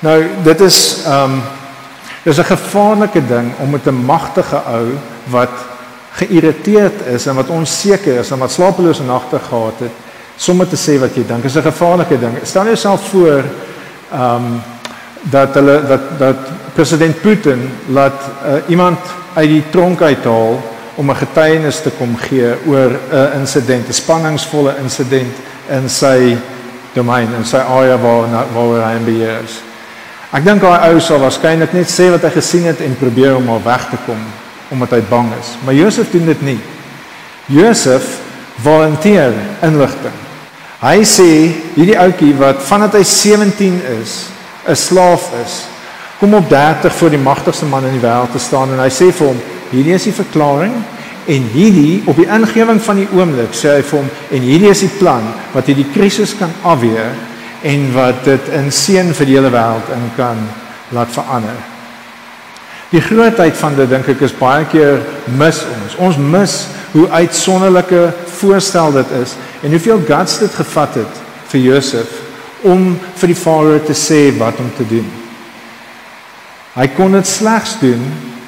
Nou 0.00 0.18
dit 0.44 0.60
is 0.60 1.02
ehm 1.06 1.34
um, 1.34 1.42
dis 2.22 2.38
'n 2.38 2.44
gevaarlike 2.54 3.26
ding 3.26 3.52
om 3.58 3.70
met 3.70 3.86
'n 3.86 4.04
magtige 4.04 4.56
ou 4.56 4.94
wat 5.26 5.54
geïrriteerd 6.12 7.06
is 7.06 7.26
en 7.26 7.34
wat 7.34 7.48
onseker 7.48 8.18
is 8.18 8.30
en 8.30 8.38
wat 8.38 8.50
slapelose 8.50 9.02
nagte 9.02 9.38
gehad 9.38 9.78
het, 9.78 9.94
sommer 10.36 10.68
te 10.68 10.76
sê 10.76 11.00
wat 11.00 11.14
jy 11.14 11.26
dink. 11.26 11.42
Dit 11.42 11.50
is 11.50 11.56
'n 11.56 11.72
gevaarlike 11.72 12.18
ding. 12.18 12.38
Stel 12.42 12.64
jouself 12.64 13.08
voor 13.08 13.42
ehm 14.12 14.34
um, 14.34 14.62
dat 15.20 15.54
hulle 15.54 15.82
dat 15.88 16.00
dat 16.18 16.36
president 16.74 17.20
Putin 17.20 17.70
laat 17.86 18.20
uh, 18.22 18.52
iemand 18.68 18.98
uit 19.34 19.48
die 19.48 19.64
tronk 19.70 20.02
uithaal 20.02 20.60
om 20.94 21.10
'n 21.10 21.16
getuienis 21.16 21.80
te 21.80 21.90
kom 21.90 22.16
gee 22.16 22.54
oor 22.66 22.90
'n 22.90 23.14
uh, 23.14 23.34
insident, 23.40 23.88
'n 23.88 23.92
spanningsvolle 23.92 24.74
insident 24.82 25.34
in 25.68 25.88
sy 25.88 26.36
domein 26.92 27.28
en 27.34 27.44
sy 27.44 27.56
area 27.56 27.98
waar 27.98 28.28
waar 28.54 28.92
hy 28.92 28.98
beheer 29.04 29.40
is. 29.44 29.60
Ek 30.30 30.44
dink 30.44 30.62
daai 30.62 30.92
ou 30.92 31.00
sal 31.00 31.18
waarskynlik 31.18 31.72
net 31.72 31.90
sê 31.90 32.10
wat 32.10 32.22
hy 32.22 32.30
gesien 32.30 32.64
het 32.64 32.80
en 32.80 32.96
probeer 32.98 33.36
om 33.36 33.48
al 33.48 33.62
weg 33.64 33.88
te 33.90 33.98
kom 34.06 34.20
omdat 34.70 34.90
hy 34.90 35.02
bang 35.10 35.32
is. 35.40 35.56
Maar 35.64 35.74
Josef 35.74 36.10
doen 36.10 36.26
dit 36.26 36.42
nie. 36.42 36.58
Josef 37.46 38.20
volunteer 38.62 39.32
inligting. 39.66 40.14
Hy 40.80 41.02
sê 41.04 41.30
hierdie 41.74 41.98
ouetjie 41.98 42.36
wat 42.38 42.62
vandat 42.62 42.94
hy 42.94 43.02
17 43.02 43.80
is 44.00 44.12
'n 44.70 44.76
slaaf 44.76 45.30
is, 45.44 45.66
kom 46.18 46.34
op 46.34 46.48
30 46.48 46.94
voor 46.94 47.10
die 47.10 47.18
magtigste 47.18 47.64
man 47.64 47.84
in 47.84 47.98
die 47.98 48.06
wêreld 48.06 48.32
te 48.32 48.38
staan 48.38 48.72
en 48.72 48.80
hy 48.80 48.90
sê 48.90 49.12
vir 49.12 49.26
hom: 49.26 49.40
"Hierdie 49.70 49.94
is 49.94 50.04
die 50.04 50.14
verklaring 50.22 50.72
En 51.30 51.42
hierdie 51.52 52.02
op 52.08 52.16
die 52.16 52.26
ingewing 52.26 52.80
van 52.82 53.02
die 53.02 53.08
oomblik 53.14 53.52
sê 53.54 53.76
hy 53.76 53.82
vir 53.84 54.00
hom 54.00 54.08
en 54.34 54.46
hierdie 54.46 54.70
is 54.72 54.84
die 54.86 54.94
plan 54.98 55.26
wat 55.52 55.68
hierdie 55.68 55.88
krisis 55.92 56.32
kan 56.38 56.52
afweer 56.66 57.12
en 57.68 57.90
wat 57.94 58.24
dit 58.24 58.48
in 58.56 58.70
seën 58.72 59.12
vir 59.14 59.28
die 59.28 59.36
hele 59.36 59.52
wêreld 59.52 59.92
in 59.94 60.08
kan 60.16 60.40
laat 60.96 61.12
verander. 61.12 61.58
Die 62.90 63.02
grootheid 63.04 63.54
van 63.60 63.76
dit 63.78 63.90
dink 63.92 64.08
ek 64.10 64.24
is 64.26 64.34
baie 64.34 64.64
keer 64.72 65.04
mis 65.38 65.60
ons. 65.68 65.98
Ons 66.08 66.18
mis 66.18 66.56
hoe 66.96 67.04
uitsonderlike 67.20 68.08
voorstel 68.40 68.96
dit 68.96 69.14
is 69.20 69.36
en 69.60 69.76
hoeveel 69.76 70.02
guts 70.08 70.40
dit 70.40 70.58
gevat 70.62 70.98
het 71.04 71.22
vir 71.52 71.66
Josef 71.68 72.16
om 72.68 72.92
vir 73.20 73.32
die 73.32 73.38
farao 73.38 73.78
te 73.84 73.96
sê 73.96 74.28
wat 74.38 74.58
om 74.60 74.70
te 74.76 74.86
doen. 74.88 75.06
Hy 76.74 76.86
kon 76.96 77.16
dit 77.16 77.26
slegs 77.26 77.78
doen 77.80 78.02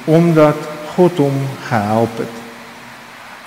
omdat 0.05 0.59
God 0.95 1.17
hom 1.23 1.35
gehelp 1.67 2.17
het. 2.21 2.41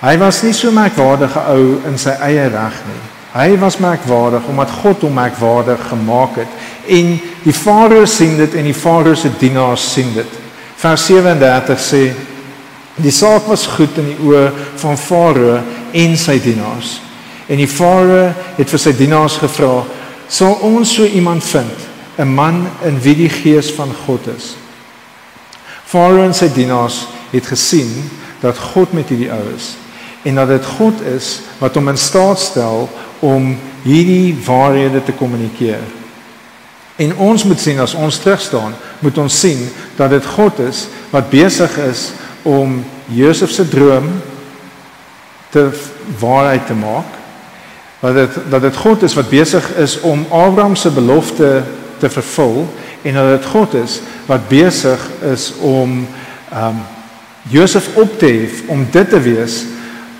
Hy 0.01 0.13
was 0.21 0.43
nie 0.45 0.53
so 0.53 0.71
merkwaardige 0.73 1.41
ou 1.49 1.77
in 1.89 1.97
sy 1.97 2.13
eie 2.27 2.49
reg 2.53 2.81
nie. 2.85 3.03
Hy 3.33 3.57
was 3.61 3.79
merkwaardig 3.81 4.45
omdat 4.49 4.73
God 4.81 5.03
hom 5.05 5.17
merkwaardig 5.17 5.81
gemaak 5.89 6.37
het 6.41 6.93
en 6.97 7.17
die 7.43 7.53
Farao 7.53 8.05
sien 8.09 8.37
dit 8.37 8.53
en 8.55 8.69
die 8.69 8.77
Farao 8.77 9.15
se 9.15 9.31
dienaars 9.39 9.83
sien 9.93 10.13
dit. 10.15 10.37
Vers 10.77 11.07
37 11.09 11.81
sê 11.81 12.03
die 13.01 13.13
saak 13.13 13.49
was 13.49 13.67
goed 13.69 13.97
in 14.01 14.11
die 14.13 14.19
oë 14.25 14.45
van 14.81 14.97
Farao 14.97 15.59
en 15.93 16.17
sy 16.17 16.37
dienaars. 16.41 16.97
En 17.49 17.59
die 17.61 17.69
Farao 17.69 18.31
het 18.57 18.69
vir 18.69 18.81
sy 18.81 18.93
dienaars 18.97 19.37
gevra: 19.41 19.83
"Sal 20.27 20.53
ons 20.61 20.93
so 20.93 21.05
iemand 21.05 21.43
vind, 21.43 21.77
'n 22.17 22.33
man 22.33 22.67
in 22.83 23.01
wie 23.01 23.15
die 23.15 23.29
gees 23.29 23.71
van 23.71 23.93
God 24.05 24.27
is?" 24.37 24.55
Farao 25.85 26.23
en 26.23 26.33
sy 26.33 26.49
dienaars 26.53 27.07
het 27.31 27.45
gesien 27.45 28.09
dat 28.39 28.57
God 28.57 28.93
met 28.93 29.09
hierdie 29.09 29.31
ou 29.31 29.43
is 29.55 29.75
en 30.27 30.35
dat 30.35 30.47
dit 30.47 30.65
God 30.65 31.01
is 31.01 31.39
wat 31.59 31.75
hom 31.75 31.87
in 31.87 31.97
staat 31.97 32.39
stel 32.39 32.89
om 33.19 33.53
hierdie 33.83 34.35
waarhede 34.45 35.03
te 35.03 35.15
kommunikeer. 35.15 35.83
En 36.97 37.15
ons 37.15 37.43
moet 37.43 37.59
sien 37.59 37.79
as 37.79 37.93
ons 37.93 38.19
terug 38.19 38.41
staan, 38.41 38.73
moet 38.99 39.17
ons 39.17 39.39
sien 39.39 39.59
dat 39.95 40.09
dit 40.09 40.25
God 40.25 40.59
is 40.65 40.87
wat 41.13 41.29
besig 41.29 41.77
is 41.85 42.09
om 42.41 42.79
Josef 43.13 43.53
se 43.53 43.67
droom 43.69 44.09
te 45.53 45.69
waarheid 46.19 46.65
te 46.67 46.73
maak. 46.73 47.16
Dat 47.99 48.13
dit 48.13 48.29
dat 48.49 48.61
dit 48.61 48.75
God 48.75 49.03
is 49.03 49.13
wat 49.13 49.29
besig 49.29 49.75
is 49.77 49.99
om 49.99 50.25
Abraham 50.29 50.75
se 50.75 50.89
belofte 50.89 51.63
te 51.97 52.09
vervul 52.09 52.67
en 53.01 53.13
dat 53.13 53.29
dit 53.39 53.45
God 53.45 53.73
is 53.73 54.01
wat 54.25 54.47
besig 54.47 55.09
is 55.31 55.53
om 55.59 56.07
ehm 56.51 56.67
um, 56.67 56.85
Josef 57.49 57.95
op 57.95 58.19
te 58.19 58.25
hef 58.25 58.61
om 58.67 58.87
dit 58.91 59.09
te 59.09 59.19
wees 59.19 59.63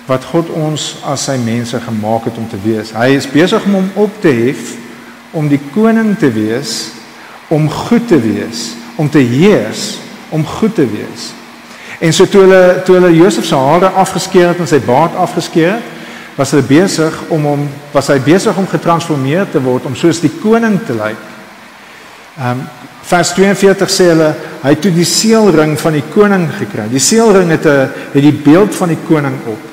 wat 0.07 0.23
God 0.23 0.49
ons 0.55 0.95
as 1.03 1.25
sy 1.27 1.35
mense 1.43 1.79
gemaak 1.83 2.29
het 2.29 2.37
om 2.39 2.47
te 2.47 2.59
wees. 2.63 2.93
Hy 2.95 3.09
is 3.17 3.27
besig 3.27 3.65
om 3.67 3.73
hom 3.81 3.89
op 4.07 4.21
te 4.23 4.31
hef 4.31 4.75
om 5.35 5.49
die 5.51 5.59
koning 5.73 6.13
te 6.19 6.29
wees, 6.31 6.93
om 7.51 7.67
goed 7.69 8.07
te 8.07 8.19
wees, 8.19 8.71
om 8.95 9.09
te 9.11 9.19
heers, 9.19 9.97
om 10.29 10.45
goed 10.47 10.75
te 10.75 10.87
wees. 10.87 11.31
En 11.99 12.13
so 12.13 12.25
toe 12.29 12.45
hulle 12.45 12.61
toe 12.87 12.95
hulle 12.95 13.11
Josef 13.17 13.45
se 13.45 13.59
hare 13.59 13.91
afgeskeer 13.99 14.53
het 14.53 14.63
en 14.63 14.69
sy 14.69 14.79
baard 14.85 15.15
afgeskeer 15.19 15.75
het, 15.75 15.93
was 16.37 16.53
hulle 16.53 16.63
besig 16.63 17.13
om 17.33 17.45
hom 17.49 17.63
was 17.93 18.11
hy 18.13 18.19
besig 18.21 18.57
om 18.57 18.67
getransformeer 18.69 19.49
te 19.51 19.61
word 19.63 19.87
om 19.89 19.95
soos 19.97 20.21
die 20.21 20.33
koning 20.41 20.79
te 20.85 20.93
lyk. 20.97 21.23
Ehm 22.37 22.61
um, 22.61 22.67
vers 23.07 23.29
42 23.31 23.87
sê 23.87 24.09
hulle 24.11 24.33
hy 24.65 24.71
het 24.73 24.81
toe 24.83 24.91
die 24.91 25.07
seelring 25.07 25.77
van 25.79 25.95
die 25.95 26.03
koning 26.11 26.43
gekry. 26.57 26.89
Die 26.91 26.99
seelring 26.99 27.53
het 27.55 27.65
'n 27.65 27.87
het 28.13 28.23
die 28.23 28.35
beeld 28.45 28.75
van 28.75 28.89
die 28.89 28.99
koning 29.07 29.37
op. 29.47 29.63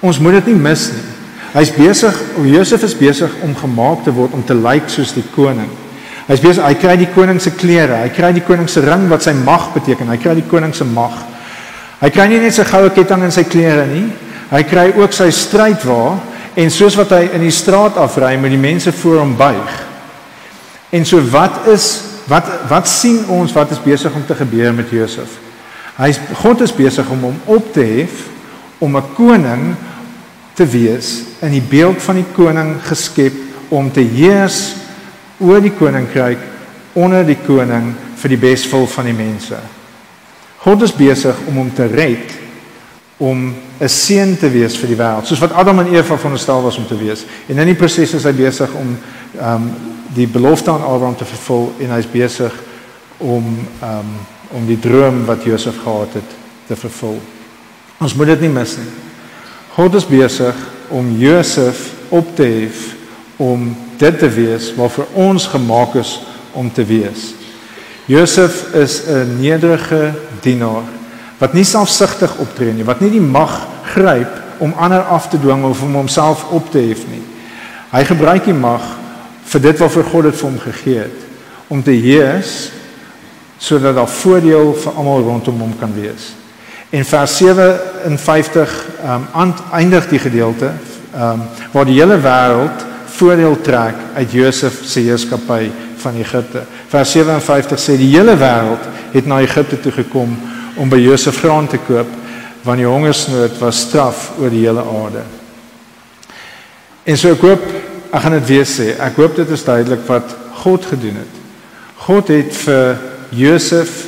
Ons 0.00 0.18
moet 0.18 0.32
dit 0.32 0.46
nie 0.46 0.60
mis 0.60 0.90
nie. 0.92 1.06
Hy's 1.52 1.72
besig, 1.74 2.14
Josef 2.46 2.82
is 2.82 2.94
besig 2.94 3.30
om 3.42 3.56
gemaak 3.56 4.04
te 4.04 4.12
word 4.12 4.32
om 4.32 4.44
te 4.44 4.54
lyk 4.54 4.88
soos 4.88 5.12
die 5.12 5.24
koning. 5.34 5.70
Hy's 6.28 6.40
besig, 6.40 6.62
hy 6.62 6.74
kry 6.74 6.96
die 6.96 7.10
koning 7.14 7.40
se 7.40 7.50
klere, 7.50 7.96
hy 8.04 8.08
kry 8.14 8.32
die 8.32 8.44
koning 8.46 8.68
se 8.68 8.80
ring 8.80 9.08
wat 9.08 9.22
sy 9.22 9.32
mag 9.32 9.72
beteken. 9.74 10.08
Hy 10.08 10.16
kry 10.16 10.34
die 10.34 10.46
koning 10.46 10.74
se 10.74 10.84
mag. 10.84 11.16
Hy 12.00 12.10
kry 12.10 12.28
nie 12.28 12.38
net 12.38 12.54
sy 12.54 12.64
goue 12.64 12.90
ketting 12.94 13.24
in 13.26 13.34
sy 13.34 13.42
klere 13.44 13.86
nie. 13.86 14.06
Hy 14.50 14.62
kry 14.66 14.88
ook 14.98 15.14
sy 15.14 15.28
strydwa 15.30 16.18
en 16.58 16.72
soos 16.74 16.96
wat 16.98 17.12
hy 17.14 17.28
in 17.36 17.44
die 17.44 17.54
straat 17.54 17.98
afry 18.02 18.34
met 18.40 18.50
die 18.50 18.60
mense 18.60 18.92
voor 18.92 19.20
hom 19.22 19.36
buig. 19.38 19.76
En 20.90 21.06
so 21.06 21.22
wat 21.30 21.68
is 21.70 21.90
wat 22.30 22.46
wat 22.70 22.88
sien 22.90 23.22
ons 23.30 23.54
wat 23.54 23.70
is 23.74 23.82
besig 23.82 24.14
om 24.14 24.26
te 24.26 24.34
gebeur 24.38 24.74
met 24.74 24.90
Josef? 24.90 25.38
Hy's 26.00 26.18
God 26.42 26.62
is 26.66 26.74
besig 26.74 27.06
om 27.10 27.22
hom 27.28 27.38
op 27.46 27.70
te 27.74 27.84
hef 27.86 28.26
om 28.78 28.96
'n 28.96 29.14
koning 29.14 29.74
te 30.54 30.66
wees 30.66 31.22
in 31.40 31.50
die 31.50 31.64
beeld 31.70 32.02
van 32.02 32.14
die 32.14 32.30
koning 32.34 32.76
geskep 32.82 33.34
om 33.68 33.90
te 33.92 34.00
heers 34.00 34.74
oor 35.38 35.60
die 35.60 35.74
koninkryk 35.78 36.38
onder 36.92 37.24
die 37.24 37.38
koning 37.46 37.94
vir 38.16 38.28
die 38.28 38.40
beswil 38.40 38.86
van 38.86 39.04
die 39.04 39.16
mense. 39.16 39.56
God 40.58 40.82
is 40.82 40.92
besig 40.92 41.36
om 41.48 41.54
hom 41.54 41.70
te 41.74 41.86
red 41.86 42.34
om 43.20 43.54
'n 43.78 43.88
seën 43.88 44.36
te 44.38 44.50
wees 44.50 44.76
vir 44.76 44.88
die 44.88 44.96
wêreld, 44.96 45.26
soos 45.26 45.38
wat 45.38 45.52
Adam 45.52 45.78
en 45.78 45.92
Eva 45.92 46.16
veronderstel 46.16 46.62
was 46.62 46.76
om 46.76 46.86
te 46.86 46.96
wees. 46.96 47.24
En 47.46 47.58
in 47.58 47.66
die 47.66 47.74
proses 47.74 48.14
is 48.14 48.24
hy 48.24 48.32
besig 48.32 48.72
om 48.72 48.98
ehm 49.38 49.54
um, 49.54 49.70
die 50.14 50.26
belofte 50.26 50.70
aan 50.70 50.82
Abraham 50.82 51.16
te 51.16 51.24
vervul 51.24 51.72
en 51.78 51.90
hy's 51.90 52.10
besig 52.10 52.52
om 53.18 53.44
ehm 53.80 53.98
um, 53.98 54.16
om 54.50 54.66
die 54.66 54.78
droom 54.78 55.24
wat 55.24 55.44
Josef 55.44 55.76
gehad 55.82 56.12
het 56.12 56.30
te 56.66 56.76
vervul. 56.76 57.20
Ons 57.98 58.14
moet 58.14 58.26
dit 58.26 58.40
nie 58.40 58.48
mis 58.48 58.76
nie. 58.76 58.88
God 59.76 59.94
is 59.94 60.06
besig 60.06 60.56
om 60.88 61.12
Josef 61.18 61.92
op 62.08 62.34
te 62.34 62.42
hef 62.42 62.94
om 63.36 63.76
dit 63.98 64.18
te 64.18 64.28
wees 64.28 64.74
waarvoor 64.74 65.06
ons 65.12 65.46
gemaak 65.46 65.94
is 65.94 66.20
om 66.52 66.72
te 66.72 66.84
wees. 66.84 67.34
Josef 68.06 68.74
is 68.74 69.02
'n 69.06 69.36
nederige 69.40 70.12
dienaar 70.40 70.99
wat 71.40 71.56
nie 71.56 71.64
selfsugtig 71.64 72.36
optree 72.42 72.74
nie, 72.76 72.84
wat 72.84 73.00
nie 73.00 73.10
die 73.14 73.24
mag 73.24 73.62
gryp 73.94 74.60
om 74.60 74.74
ander 74.76 75.02
af 75.08 75.30
te 75.32 75.40
dwing 75.40 75.64
of 75.64 75.82
om 75.82 75.94
homself 75.96 76.44
op 76.52 76.68
te 76.70 76.82
hef 76.90 77.06
nie. 77.08 77.22
Hy 77.90 78.04
gebruik 78.06 78.44
die 78.44 78.56
mag 78.56 78.84
vir 79.50 79.64
dit 79.64 79.80
waarvoor 79.80 80.10
God 80.12 80.28
dit 80.28 80.36
vir 80.36 80.48
hom 80.48 80.60
gegee 80.66 81.06
het 81.06 81.72
om 81.72 81.82
te 81.82 81.96
heers 81.96 82.52
sodat 83.60 83.96
daar 83.96 84.08
voordeel 84.08 84.72
vir 84.84 85.00
almal 85.00 85.24
rondom 85.24 85.64
hom 85.64 85.72
kan 85.80 85.92
wees. 85.96 86.30
En 86.90 87.04
vers 87.04 87.36
57 87.36 88.76
ehm 89.04 89.26
um, 89.36 89.52
eindig 89.72 90.08
die 90.12 90.22
gedeelte 90.22 90.72
ehm 91.14 91.40
um, 91.40 91.42
waar 91.72 91.88
die 91.88 91.98
hele 92.00 92.20
wêreld 92.20 92.86
voordeel 93.16 93.60
trek 93.60 93.96
uit 94.14 94.32
Josef 94.32 94.80
se 94.84 95.00
heerskappy 95.00 95.70
van 96.00 96.16
Egipte. 96.16 96.62
Vers 96.88 97.12
57 97.12 97.80
sê 97.80 97.96
die 97.96 98.12
hele 98.16 98.36
wêreld 98.36 98.86
het 99.12 99.26
na 99.26 99.40
Egipte 99.40 99.80
toe 99.80 99.92
gekom 99.92 100.36
om 100.80 100.88
by 100.88 100.98
Josef 101.02 101.42
graan 101.42 101.68
te 101.68 101.78
koop 101.84 102.08
want 102.64 102.80
die 102.80 102.88
hongersnood 102.88 103.56
was 103.60 103.84
straf 103.86 104.30
oor 104.40 104.52
die 104.52 104.66
hele 104.66 104.82
aarde. 104.84 105.22
En 107.08 107.16
so 107.16 107.32
ek 107.32 107.44
hoop 107.44 107.62
ek 108.10 108.24
gaan 108.24 108.36
dit 108.36 108.48
weer 108.50 108.66
sê. 108.68 108.90
Ek 109.00 109.16
hoop 109.20 109.36
dit 109.38 109.52
is 109.54 109.64
duidelik 109.64 110.02
wat 110.08 110.34
God 110.64 110.88
gedoen 110.90 111.20
het. 111.22 111.38
God 112.04 112.32
het 112.32 112.52
vir 112.64 112.98
Josef 113.30 114.06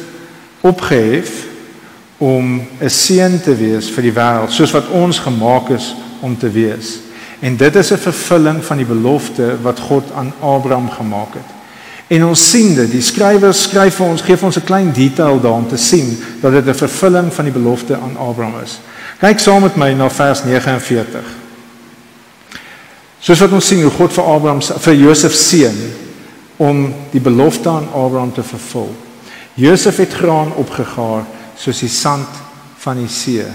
opgehef 0.61 1.47
om 2.19 2.61
'n 2.81 2.91
seën 2.91 3.41
te 3.41 3.55
wees 3.57 3.91
vir 3.91 4.03
die 4.03 4.15
wêreld 4.15 4.53
soos 4.53 4.73
wat 4.73 4.91
ons 4.91 5.19
gemaak 5.19 5.71
is 5.71 5.95
om 6.21 6.37
te 6.39 6.51
wees. 6.51 6.99
En 7.41 7.57
dit 7.57 7.77
is 7.77 7.93
'n 7.93 7.99
vervulling 7.99 8.65
van 8.65 8.77
die 8.77 8.87
belofte 8.87 9.57
wat 9.63 9.81
God 9.81 10.05
aan 10.15 10.33
Abraham 10.41 10.91
gemaak 10.91 11.35
het. 11.35 11.62
En 12.13 12.25
ons 12.29 12.41
sien 12.51 12.75
dit, 12.77 12.91
die 12.93 13.05
skrywers 13.05 13.63
skryf 13.69 13.97
vir 13.97 14.11
ons, 14.13 14.23
gee 14.25 14.37
vir 14.37 14.47
ons 14.51 14.59
'n 14.59 14.69
klein 14.69 14.93
detail 14.93 15.41
daarom 15.41 15.69
te 15.69 15.77
sien 15.77 16.19
dat 16.43 16.53
dit 16.53 16.67
'n 16.67 16.75
vervulling 16.85 17.33
van 17.33 17.45
die 17.45 17.53
belofte 17.53 17.95
aan 17.97 18.17
Abraham 18.17 18.61
is. 18.63 18.81
Kyk 19.19 19.39
saam 19.39 19.63
met 19.63 19.77
my 19.77 19.93
na 19.93 20.11
vers 20.11 20.45
49. 20.45 21.25
Soos 23.19 23.39
wat 23.39 23.53
ons 23.53 23.67
sien 23.67 23.83
hoe 23.83 23.91
God 23.91 24.13
vir 24.13 24.25
Abraham 24.25 24.61
vir 24.63 24.95
Josef 24.95 25.33
seën 25.33 25.77
om 26.57 26.95
die 27.11 27.21
belofte 27.21 27.69
aan 27.69 27.89
Abraham 27.95 28.33
te 28.33 28.43
vervul. 28.43 28.95
Josef 29.55 29.97
het 29.97 30.13
graan 30.13 30.53
opgegaar 30.55 31.25
soos 31.57 31.81
die 31.81 31.89
sand 31.89 32.29
van 32.79 32.97
die 32.97 33.09
see. 33.09 33.47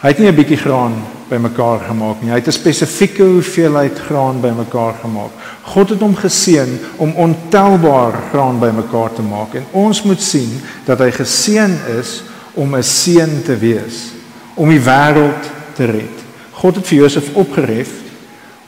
Hy 0.00 0.08
het 0.08 0.18
nie 0.18 0.28
'n 0.28 0.34
bietjie 0.34 0.56
graan 0.56 0.94
bymekaar 1.32 1.86
gemaak 1.88 2.20
nie. 2.20 2.30
Hy 2.30 2.40
het 2.40 2.48
'n 2.48 2.60
spesifieke 2.60 3.22
hoeveelheid 3.22 3.98
graan 3.98 4.40
bymekaar 4.40 4.94
gemaak. 5.00 5.32
God 5.62 5.88
het 5.88 6.00
hom 6.00 6.16
geseën 6.16 6.78
om 6.96 7.14
ontelbaar 7.14 8.12
graan 8.30 8.58
bymekaar 8.60 9.12
te 9.12 9.22
maak 9.22 9.54
en 9.54 9.66
ons 9.70 10.02
moet 10.02 10.22
sien 10.22 10.60
dat 10.84 10.98
hy 10.98 11.10
geseën 11.10 11.78
is 11.98 12.22
om 12.54 12.76
'n 12.76 12.82
seën 12.82 13.42
te 13.44 13.56
wees, 13.56 14.12
om 14.54 14.68
die 14.68 14.80
wêreld 14.80 15.50
te 15.74 15.84
red. 15.84 16.16
God 16.52 16.76
het 16.76 16.86
vir 16.86 16.98
Josef 16.98 17.34
opgeref 17.34 17.90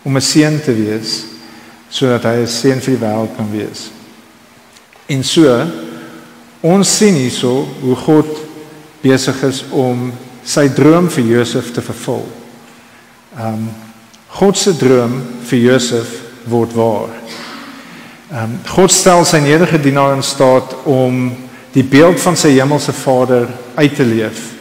om 0.03 0.17
'n 0.17 0.21
seën 0.21 0.61
te 0.65 0.75
wees 0.75 1.25
sodat 1.89 2.23
hy 2.23 2.43
'n 2.43 2.47
seën 2.47 2.81
vir 2.81 2.97
die 2.97 3.07
wêreld 3.07 3.37
kan 3.37 3.51
wees. 3.51 3.91
En 5.07 5.25
so 5.25 5.67
Ons 6.65 6.95
sien 6.97 7.13
hierso 7.19 7.67
hoe 7.83 7.95
God 8.07 8.39
besig 9.03 9.43
is 9.45 9.61
om 9.69 10.07
sy 10.49 10.65
droom 10.73 11.11
vir 11.13 11.27
Josef 11.35 11.69
te 11.77 11.85
vervul. 11.85 12.25
Ehm 13.39 13.55
um, 13.55 13.71
God 14.35 14.59
se 14.59 14.73
droom 14.77 15.13
vir 15.47 15.59
Josef 15.59 16.11
word 16.51 16.75
waar. 16.75 17.11
Ehm 18.31 18.43
um, 18.43 18.59
God 18.67 18.93
stel 18.93 19.25
sy 19.27 19.41
nederige 19.43 19.81
dienaar 19.83 20.15
in 20.15 20.23
staat 20.23 20.75
om 20.85 21.33
die 21.75 21.85
beeld 21.85 22.21
van 22.23 22.37
sy 22.39 22.53
hemelse 22.55 22.93
Vader 22.95 23.49
uit 23.75 23.95
te 23.95 24.07
leef, 24.07 24.53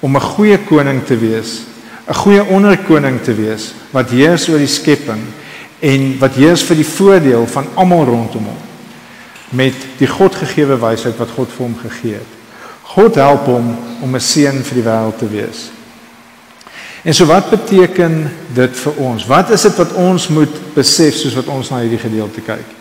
om 0.00 0.16
'n 0.16 0.20
goeie 0.34 0.58
koning 0.58 1.02
te 1.06 1.18
wees, 1.18 1.62
'n 2.06 2.14
goeie 2.14 2.44
onderkoning 2.44 3.20
te 3.22 3.34
wees 3.34 3.72
wat 3.90 4.10
heers 4.10 4.48
oor 4.48 4.58
die 4.58 4.66
skepping 4.66 5.22
en 5.80 6.18
wat 6.18 6.34
heers 6.34 6.62
vir 6.62 6.76
die 6.76 6.86
voordeel 6.86 7.46
van 7.46 7.66
almal 7.74 8.04
rondom 8.04 8.44
hom 8.44 8.62
met 9.50 9.74
die 9.98 10.06
Godgegewe 10.06 10.78
wysheid 10.78 11.16
wat 11.18 11.34
God 11.34 11.48
vir 11.50 11.66
hom 11.66 11.76
gegee 11.82 12.14
het. 12.14 12.32
God 12.82 13.14
help 13.14 13.46
hom 13.46 13.76
om 14.02 14.14
'n 14.14 14.20
seën 14.20 14.62
vir 14.62 14.74
die 14.74 14.86
wêreld 14.86 15.18
te 15.18 15.28
wees. 15.28 15.70
En 17.02 17.14
so 17.14 17.24
wat 17.26 17.50
beteken 17.50 18.30
dit 18.54 18.76
vir 18.76 18.98
ons? 19.00 19.26
Wat 19.26 19.50
is 19.50 19.62
dit 19.62 19.76
wat 19.76 19.92
ons 19.92 20.28
moet 20.28 20.60
besef 20.74 21.16
soos 21.16 21.34
wat 21.38 21.48
ons 21.48 21.70
na 21.72 21.80
hierdie 21.80 22.02
gedeelte 22.02 22.44
kyk? 22.44 22.76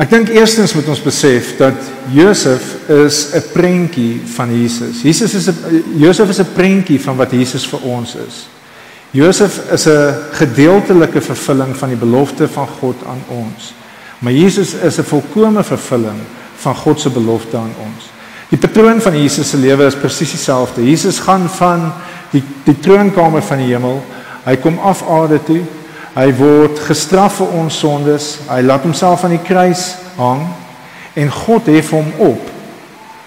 Ek 0.00 0.10
dink 0.10 0.30
eerstens 0.32 0.72
moet 0.74 0.88
ons 0.88 1.02
besef 1.02 1.56
dat 1.58 1.76
Josef 2.14 2.88
is 2.88 3.34
'n 3.34 3.42
prentjie 3.52 4.20
van 4.34 4.48
Jesus. 4.50 5.02
Jesus 5.02 5.34
is 5.34 5.48
'n 5.48 5.84
Josef 5.98 6.28
is 6.28 6.40
'n 6.40 6.54
prentjie 6.54 7.00
van 7.00 7.16
wat 7.16 7.30
Jesus 7.30 7.66
vir 7.66 7.80
ons 7.82 8.14
is. 8.14 8.48
Josef 9.10 9.70
is 9.72 9.86
'n 9.86 10.14
gedeeltelike 10.32 11.20
vervulling 11.20 11.76
van 11.76 11.88
die 11.88 11.98
belofte 11.98 12.48
van 12.48 12.66
God 12.66 12.96
aan 13.06 13.22
ons. 13.28 13.74
Maar 14.18 14.32
Jesus 14.32 14.74
is 14.74 14.98
'n 14.98 15.04
volkomme 15.04 15.62
vervulling 15.64 16.20
van 16.56 16.74
God 16.74 17.00
se 17.00 17.10
belofte 17.10 17.56
aan 17.56 17.74
ons. 17.78 18.10
Die 18.48 18.58
patroon 18.58 19.00
van 19.00 19.22
Jesus 19.22 19.50
se 19.50 19.56
lewe 19.56 19.86
is 19.86 19.94
presies 19.94 20.30
dieselfde. 20.30 20.84
Jesus 20.84 21.18
gaan 21.18 21.48
van 21.48 21.92
die 22.32 22.42
die 22.64 22.78
troonkamer 22.78 23.42
van 23.42 23.62
die 23.62 23.72
hemel. 23.72 24.00
Hy 24.44 24.56
kom 24.62 24.78
af 24.78 25.02
aarde 25.08 25.40
toe. 25.44 25.60
Hy 26.14 26.28
word 26.38 26.80
gestraf 26.88 27.38
vir 27.40 27.52
ons 27.60 27.78
sondes. 27.82 28.30
Hy 28.48 28.60
laat 28.66 28.86
homself 28.86 29.24
aan 29.24 29.36
die 29.36 29.44
kruis 29.46 29.94
hang 30.16 30.46
en 31.18 31.30
God 31.30 31.66
hef 31.66 31.90
hom 31.94 32.06
op. 32.22 32.50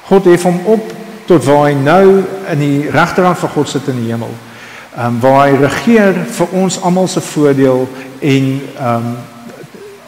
God 0.07 0.27
hef 0.31 0.45
hom 0.47 0.59
op 0.71 0.91
tot 1.27 1.43
waar 1.45 1.67
hy 1.69 1.75
nou 1.79 2.23
in 2.51 2.59
die 2.59 2.89
regterhand 2.91 3.39
van 3.39 3.51
God 3.53 3.71
sit 3.71 3.87
in 3.91 4.01
die 4.03 4.11
hemel. 4.11 4.31
Ehm 4.93 5.15
um, 5.15 5.21
waar 5.23 5.47
hy 5.47 5.55
regeer 5.63 6.19
vir 6.37 6.57
ons 6.59 6.79
almal 6.81 7.07
se 7.07 7.21
voordeel 7.21 7.87
en 8.19 8.49
ehm 8.61 9.07
um, 9.07 9.15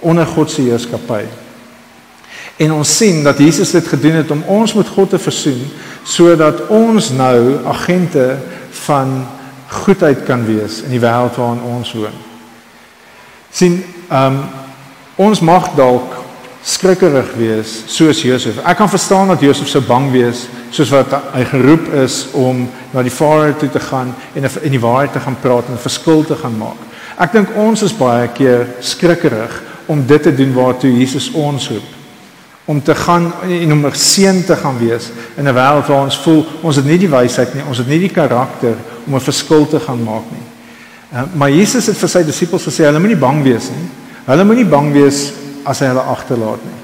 onder 0.06 0.26
God 0.26 0.52
se 0.52 0.62
heerskappy. 0.62 1.24
En 2.62 2.72
ons 2.72 2.98
sien 2.98 3.24
dat 3.24 3.40
Jesus 3.42 3.72
dit 3.72 3.88
gedoen 3.88 4.20
het 4.22 4.32
om 4.32 4.44
ons 4.48 4.74
met 4.74 4.88
God 4.88 5.10
te 5.10 5.20
versoen 5.20 5.64
sodat 6.06 6.68
ons 6.70 7.10
nou 7.10 7.66
agente 7.66 8.28
van 8.88 9.26
goedheid 9.68 10.24
kan 10.26 10.46
wees 10.46 10.82
in 10.86 10.94
die 10.94 11.02
wêreld 11.02 11.38
waarin 11.40 11.64
ons 11.76 11.94
woon. 11.94 12.22
sien, 13.52 13.84
ehm 14.10 14.38
um, 14.38 14.44
ons 15.16 15.40
mag 15.40 15.70
dalk 15.78 16.12
skrikkerig 16.66 17.30
wees 17.40 17.72
soos 17.88 18.20
Josef. 18.26 18.58
Ek 18.68 18.76
kan 18.78 18.90
verstaan 18.92 19.30
dat 19.32 19.40
Josef 19.40 19.70
so 19.72 19.80
bang 19.86 20.10
wees 20.12 20.48
soos 20.76 20.92
wat 20.92 21.14
hy 21.32 21.46
geroep 21.48 21.88
is 22.02 22.26
om 22.36 22.66
na 22.92 23.04
die 23.06 23.14
Farao 23.14 23.54
toe 23.56 23.70
te 23.72 23.80
gaan 23.80 24.12
en 24.34 24.50
in 24.50 24.76
die 24.76 24.82
waarheid 24.82 25.14
te 25.14 25.24
gaan 25.24 25.38
praat 25.40 25.70
en 25.70 25.78
'n 25.78 25.88
verskil 25.88 26.26
te 26.26 26.36
gaan 26.36 26.58
maak. 26.58 26.82
Ek 27.18 27.32
dink 27.32 27.56
ons 27.56 27.82
is 27.82 27.94
baie 27.94 28.28
keer 28.28 28.68
skrikkerig 28.80 29.62
om 29.86 30.06
dit 30.06 30.24
te 30.24 30.36
doen 30.36 30.54
waartoe 30.54 31.00
Jesus 31.00 31.32
ons 31.32 31.70
roep 31.70 32.05
om 32.66 32.84
te 32.84 32.96
gaan 32.96 33.34
en 33.42 33.72
om 33.72 33.86
'n 33.86 33.94
seën 33.94 34.46
te 34.46 34.56
gaan 34.56 34.78
wees 34.78 35.10
in 35.36 35.48
'n 35.48 35.54
wêreld 35.54 35.88
waar 35.88 36.04
ons 36.04 36.18
voel 36.18 36.46
ons 36.62 36.76
het 36.76 36.86
nie 36.86 36.98
die 36.98 37.10
wysheid 37.10 37.54
nie, 37.54 37.64
ons 37.68 37.78
het 37.78 37.88
nie 37.88 38.00
die 38.00 38.10
karakter 38.10 38.76
om 39.06 39.16
'n 39.16 39.22
verskil 39.22 39.68
te 39.68 39.80
gaan 39.80 40.04
maak 40.04 40.26
nie. 40.32 40.46
Uh, 41.14 41.22
maar 41.34 41.52
Jesus 41.52 41.86
het 41.86 41.98
vir 41.98 42.10
sy 42.10 42.24
disippels 42.24 42.66
gesê 42.66 42.84
hulle 42.84 43.00
moenie 43.00 43.20
bang 43.20 43.44
wees 43.44 43.70
nie. 43.70 43.86
Hulle 44.26 44.44
moenie 44.44 44.66
bang 44.66 44.94
wees 44.94 45.32
as 45.64 45.80
hy 45.80 45.86
hulle 45.88 46.02
agterlaat 46.02 46.64
nie. 46.66 46.80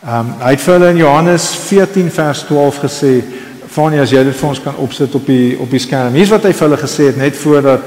Ehm 0.00 0.18
um, 0.18 0.34
hy 0.40 0.50
het 0.50 0.60
vir 0.60 0.74
hulle 0.74 0.90
in 0.90 0.96
Johannes 0.96 1.46
14 1.68 2.10
vers 2.10 2.42
12 2.48 2.78
gesê, 2.80 3.22
"Fanie, 3.68 4.00
as 4.00 4.10
jy 4.10 4.24
dit 4.24 4.36
vir 4.36 4.48
ons 4.48 4.62
kan 4.62 4.76
opsit 4.76 5.14
op 5.14 5.26
die 5.26 5.58
op 5.58 5.70
die 5.70 5.78
skerm." 5.78 6.14
Hier's 6.14 6.30
wat 6.30 6.44
hy 6.44 6.52
vir 6.52 6.68
hulle 6.68 6.82
gesê 6.82 7.06
het 7.06 7.16
net 7.16 7.36
voordat 7.36 7.82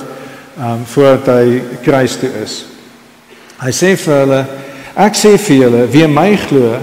ehm 0.58 0.72
um, 0.72 0.86
voordat 0.86 1.26
hy 1.26 1.62
kruis 1.84 2.16
toe 2.16 2.30
is. 2.44 2.66
Hy 3.58 3.72
sê 3.72 3.96
vir 3.98 4.14
hulle, 4.20 4.46
"Ek 4.96 5.16
sê 5.16 5.38
vir 5.38 5.56
julle, 5.56 5.88
wie 5.92 6.08
my 6.08 6.38
glo, 6.38 6.78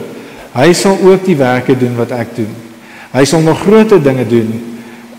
Hy 0.53 0.73
sal 0.75 0.99
ook 1.07 1.25
die 1.25 1.37
werke 1.39 1.77
doen 1.79 1.95
wat 1.97 2.11
ek 2.11 2.35
doen. 2.35 2.51
Hy 3.13 3.25
sal 3.25 3.43
nog 3.47 3.63
groter 3.63 4.03
dinge 4.03 4.27
doen 4.27 4.51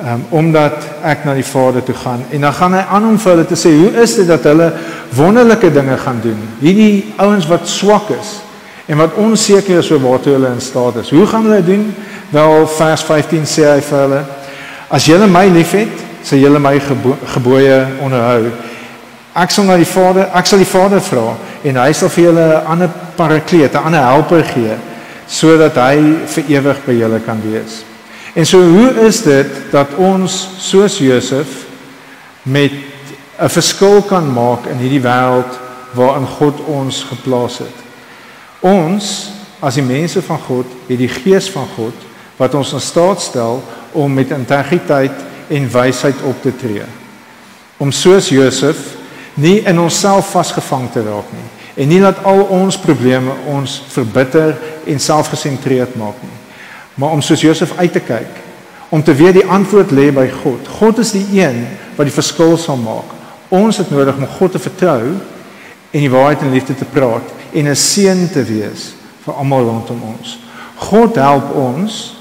um, 0.02 0.24
omdat 0.30 0.86
ek 1.08 1.26
na 1.26 1.36
die 1.38 1.46
Vader 1.46 1.84
toe 1.84 1.96
gaan 1.96 2.24
en 2.32 2.46
dan 2.48 2.56
gaan 2.56 2.76
hy 2.76 2.84
aan 2.84 3.08
om 3.08 3.20
vir 3.20 3.34
hulle 3.34 3.48
te 3.48 3.60
sê 3.60 3.72
hoe 3.76 3.92
is 4.04 4.16
dit 4.20 4.28
dat 4.28 4.46
hulle 4.50 4.72
wonderlike 5.16 5.72
dinge 5.74 5.98
gaan 6.04 6.22
doen. 6.24 6.40
Hierdie 6.60 7.14
ouens 7.22 7.48
wat 7.52 7.70
swak 7.70 8.12
is 8.18 8.40
en 8.92 9.00
wat 9.00 9.16
onseker 9.22 9.80
is 9.80 9.92
oor 9.92 10.04
waartoe 10.04 10.36
hulle 10.36 10.52
in 10.56 10.64
staat 10.64 11.02
is. 11.04 11.14
Hoe 11.16 11.28
gaan 11.28 11.48
hulle 11.48 11.64
doen? 11.64 11.88
Wel 12.32 12.68
vers 12.78 13.04
15 13.08 13.48
sê 13.48 13.68
hy 13.70 13.80
vir 13.88 14.06
hulle 14.06 14.22
as 14.92 15.08
julle 15.08 15.28
my 15.32 15.46
liefhet, 15.48 15.92
sal 16.28 16.42
julle 16.42 16.60
my 16.60 16.74
gebo 16.84 17.16
gebooie 17.32 17.78
onderhou. 18.04 18.50
Ek 19.40 19.54
sal 19.56 19.64
na 19.70 19.78
die 19.80 19.88
Vader, 19.88 20.28
ek 20.36 20.50
sal 20.50 20.60
die 20.60 20.68
Vader 20.68 21.00
vra 21.00 21.30
en 21.64 21.78
hy 21.80 21.92
sal 21.96 22.12
vir 22.12 22.26
julle 22.26 22.48
'n 22.52 22.66
ander 22.74 22.90
parakleet, 23.16 23.76
'n 23.76 23.86
ander 23.88 24.04
helper 24.04 24.44
gee 24.44 24.76
sodat 25.32 25.80
hy 25.80 25.98
vir 26.28 26.50
ewig 26.58 26.84
by 26.86 26.96
julle 26.98 27.20
kan 27.24 27.40
wees. 27.46 27.82
En 28.36 28.48
so 28.48 28.60
hoe 28.60 28.90
is 29.08 29.22
dit 29.24 29.50
dat 29.72 29.94
ons 30.00 30.36
soos 30.60 30.98
Josef 31.00 31.66
met 32.44 32.72
'n 33.40 33.50
verskil 33.50 34.02
kan 34.02 34.28
maak 34.34 34.68
in 34.68 34.78
hierdie 34.78 35.04
wêreld 35.04 35.60
waarin 35.94 36.28
God 36.28 36.60
ons 36.68 37.04
geplaas 37.04 37.58
het? 37.58 37.78
Ons 38.60 39.32
as 39.60 39.76
die 39.76 39.84
mense 39.84 40.22
van 40.22 40.40
God 40.40 40.66
het 40.88 40.98
die 40.98 41.10
gees 41.10 41.50
van 41.50 41.68
God 41.76 41.94
wat 42.38 42.54
ons 42.54 42.74
in 42.74 42.82
staat 42.82 43.22
stel 43.22 43.64
om 43.92 44.14
met 44.14 44.32
integriteit 44.32 45.18
en 45.48 45.72
wysheid 45.72 46.22
op 46.24 46.42
te 46.42 46.56
tree. 46.56 46.84
Om 47.78 47.92
soos 47.92 48.30
Josef 48.30 48.78
nie 49.34 49.62
in 49.64 49.80
onsself 49.80 50.32
vasgevang 50.32 50.92
te 50.92 51.04
raak 51.04 51.32
nie 51.32 51.61
en 51.76 51.88
nie 51.88 52.02
laat 52.02 52.24
al 52.28 52.44
ons 52.52 52.78
probleme 52.80 53.34
ons 53.48 53.82
verbitter 53.94 54.56
en 54.86 55.00
selfgesentreerd 55.00 55.96
maak 55.96 56.20
nie. 56.22 56.38
Maar 57.00 57.16
om 57.16 57.22
soos 57.22 57.42
Josef 57.42 57.74
uit 57.78 57.94
te 57.94 58.04
kyk, 58.04 58.40
om 58.92 59.04
te 59.04 59.16
weet 59.16 59.40
die 59.40 59.48
antwoord 59.48 59.94
lê 59.96 60.10
by 60.12 60.28
God. 60.42 60.68
God 60.68 61.00
is 61.00 61.14
die 61.16 61.26
een 61.40 61.64
wat 61.96 62.10
die 62.10 62.16
verskil 62.16 62.58
sal 62.60 62.80
maak. 62.80 63.08
Ons 63.52 63.80
het 63.80 63.92
nodig 63.92 64.18
om 64.18 64.28
God 64.38 64.52
te 64.52 64.60
vertrou 64.60 65.14
en 65.92 66.00
die 66.00 66.12
waarheid 66.12 66.44
in 66.44 66.52
liefde 66.52 66.76
te 66.76 66.88
praat 66.88 67.28
en 67.54 67.68
'n 67.68 67.76
seën 67.76 68.30
te 68.32 68.44
wees 68.44 68.92
vir 69.24 69.34
almal 69.34 69.64
rondom 69.64 70.02
ons. 70.04 70.40
God 70.76 71.16
help 71.16 71.56
ons 71.56 72.16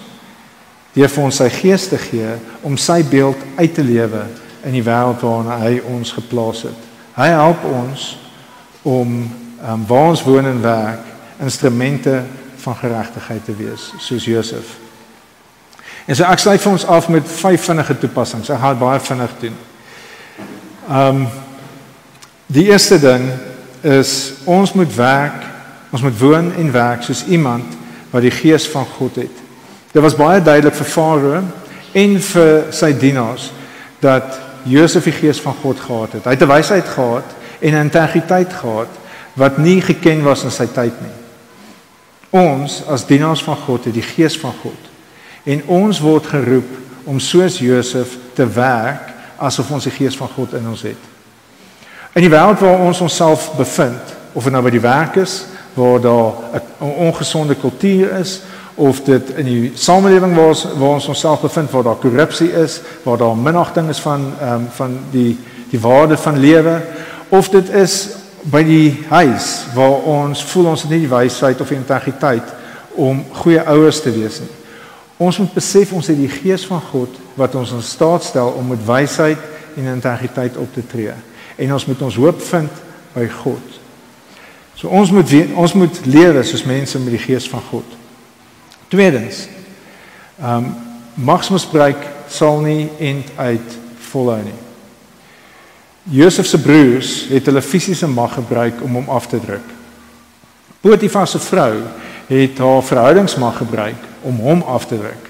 deur 0.92 1.08
vir 1.08 1.24
ons 1.24 1.36
sy 1.36 1.48
gees 1.48 1.88
te 1.88 1.98
gee 1.98 2.34
om 2.62 2.76
sy 2.76 3.02
beeld 3.02 3.36
uit 3.56 3.74
te 3.74 3.82
lewe 3.82 4.22
in 4.64 4.72
die 4.72 4.84
wêreld 4.84 5.20
waarin 5.20 5.62
hy 5.62 5.80
ons 5.94 6.12
geplaas 6.12 6.62
het. 6.62 6.80
Hy 7.16 7.28
help 7.28 7.64
ons 7.64 8.18
om 8.82 9.30
um, 9.66 9.86
waar 9.86 10.08
ons 10.08 10.22
woon 10.22 10.46
en 10.46 10.62
werk 10.62 11.00
instrumente 11.40 12.22
van 12.56 12.76
geregtigheid 12.76 13.44
te 13.44 13.56
wees 13.56 13.92
soos 13.98 14.24
Josef. 14.24 14.76
En 16.06 16.16
so 16.16 16.24
ek 16.24 16.42
sluit 16.42 16.62
vir 16.62 16.72
ons 16.72 16.86
af 16.86 17.08
met 17.12 17.28
vyf 17.28 17.68
vinnige 17.70 17.96
toepassings. 18.02 18.50
Ek 18.50 18.60
gaan 18.60 18.80
baie 18.80 19.00
vinnig 19.00 19.36
doen. 19.40 19.56
Ehm 20.88 21.22
um, 21.22 21.28
die 22.50 22.66
eerste 22.66 22.98
ding 22.98 23.28
is 23.86 24.32
ons 24.44 24.72
moet 24.74 24.90
werk, 24.96 25.44
ons 25.94 26.02
moet 26.02 26.16
woon 26.18 26.48
en 26.58 26.72
werk 26.74 27.04
soos 27.06 27.22
iemand 27.30 27.76
wat 28.10 28.24
die 28.26 28.34
gees 28.34 28.66
van 28.68 28.88
God 28.98 29.20
het. 29.22 29.36
Dit 29.92 30.02
was 30.02 30.18
baie 30.18 30.42
duidelik 30.42 30.74
vir 30.74 30.86
Farao 30.86 31.42
en 31.92 32.16
vir 32.20 32.72
sy 32.74 32.90
dienaars 32.98 33.52
dat 34.02 34.34
Josef 34.66 35.06
die 35.06 35.14
gees 35.14 35.40
van 35.40 35.54
God 35.62 35.78
gehad 35.80 36.18
het. 36.18 36.24
Hy 36.24 36.34
het 36.34 36.42
'n 36.42 36.54
wysheid 36.56 36.88
gehad 36.88 37.28
en 37.60 37.74
'n 37.74 37.84
integriteit 37.86 38.52
gehad 38.52 38.99
wat 39.34 39.58
nie 39.58 39.80
geken 39.80 40.22
was 40.24 40.44
in 40.44 40.54
sy 40.54 40.66
tyd 40.66 40.96
nie. 41.00 41.16
Ons 42.30 42.82
as 42.86 43.06
dienaars 43.06 43.42
van 43.42 43.56
God 43.56 43.84
het 43.84 43.94
die 43.94 44.06
gees 44.06 44.38
van 44.38 44.54
God 44.62 44.88
en 45.44 45.62
ons 45.66 46.00
word 46.04 46.26
geroep 46.26 47.08
om 47.08 47.20
soos 47.20 47.58
Josef 47.58 48.16
te 48.36 48.46
werk 48.46 49.08
asof 49.40 49.70
ons 49.72 49.86
die 49.88 49.94
gees 49.94 50.16
van 50.16 50.28
God 50.36 50.54
in 50.58 50.66
ons 50.68 50.82
het. 50.84 51.08
In 52.12 52.26
die 52.26 52.32
wêreld 52.32 52.60
waar 52.60 52.82
ons 52.84 53.00
onsself 53.00 53.52
bevind, 53.56 54.16
of 54.34 54.44
dit 54.44 54.52
nou 54.52 54.62
by 54.62 54.72
die 54.74 54.82
werk 54.82 55.16
is 55.22 55.44
waar 55.74 56.00
daar 56.02 56.32
'n 56.80 56.92
ongesonde 57.06 57.54
kultuur 57.54 58.18
is 58.18 58.42
of 58.74 59.00
dit 59.04 59.30
in 59.30 59.44
die 59.44 59.72
samelewing 59.74 60.34
waar 60.34 60.48
ons 60.48 60.64
waar 60.64 60.94
ons 60.98 61.06
onsself 61.06 61.40
bevind 61.40 61.70
waar 61.70 61.82
daar 61.82 62.00
korrupsie 62.02 62.52
is, 62.52 62.80
waar 63.02 63.16
daar 63.16 63.36
minagting 63.36 63.88
is 63.88 64.00
van 64.00 64.32
ehm 64.40 64.52
um, 64.52 64.68
van 64.70 64.98
die 65.10 65.38
die 65.70 65.80
waarde 65.80 66.16
van 66.16 66.38
lewe 66.38 66.82
of 67.28 67.48
dit 67.48 67.68
is 67.70 68.08
by 68.48 68.62
die 68.64 69.02
huis 69.10 69.48
waar 69.74 70.06
ons 70.08 70.44
voel 70.52 70.70
ons 70.72 70.82
het 70.86 70.92
nie 70.92 71.02
die 71.04 71.12
wysheid 71.12 71.60
of 71.60 71.72
integriteit 71.74 72.54
om 72.96 73.22
goeie 73.42 73.60
ouers 73.62 74.00
te 74.00 74.12
wees 74.14 74.40
nie. 74.40 74.52
Ons 75.20 75.38
moet 75.42 75.52
besef 75.52 75.92
ons 75.92 76.08
het 76.08 76.16
die 76.16 76.30
gees 76.32 76.64
van 76.68 76.80
God 76.80 77.16
wat 77.36 77.54
ons 77.60 77.74
in 77.76 77.82
staat 77.84 78.24
stel 78.24 78.54
om 78.56 78.72
met 78.72 78.86
wysheid 78.86 79.40
en 79.76 79.92
integriteit 79.92 80.56
op 80.56 80.72
te 80.74 80.84
tree. 80.86 81.12
En 81.60 81.74
ons 81.76 81.86
moet 81.86 82.02
ons 82.02 82.20
hoop 82.22 82.40
vind 82.42 82.80
by 83.12 83.26
God. 83.42 83.80
So 84.74 84.88
ons 84.88 85.12
moet 85.12 85.34
ons 85.60 85.76
moet 85.76 86.00
lewe 86.08 86.44
soos 86.48 86.64
mense 86.64 86.98
met 86.98 87.18
die 87.18 87.24
gees 87.26 87.48
van 87.52 87.64
God. 87.68 87.98
Tweedens. 88.88 89.44
Ehm 90.40 90.56
um, 90.64 90.72
magsmisbruik 91.20 92.00
sal 92.32 92.62
nie 92.64 92.88
end 92.98 93.28
uit 93.36 93.78
volhou 94.08 94.38
nie. 94.40 94.69
Josef 96.02 96.46
se 96.46 96.58
broers 96.58 97.26
het 97.28 97.46
hulle 97.46 97.62
fisiese 97.62 98.08
mag 98.08 98.34
gebruik 98.34 98.82
om 98.82 98.94
hom 98.94 99.08
af 99.08 99.26
te 99.26 99.40
druk. 99.40 99.66
Potifar 100.80 101.28
se 101.28 101.38
vrou 101.38 101.74
het 102.26 102.58
haar 102.58 102.82
verhoudingsmag 102.82 103.56
gebruik 103.56 104.08
om 104.20 104.36
hom 104.36 104.62
af 104.62 104.86
te 104.86 104.98
druk. 104.98 105.28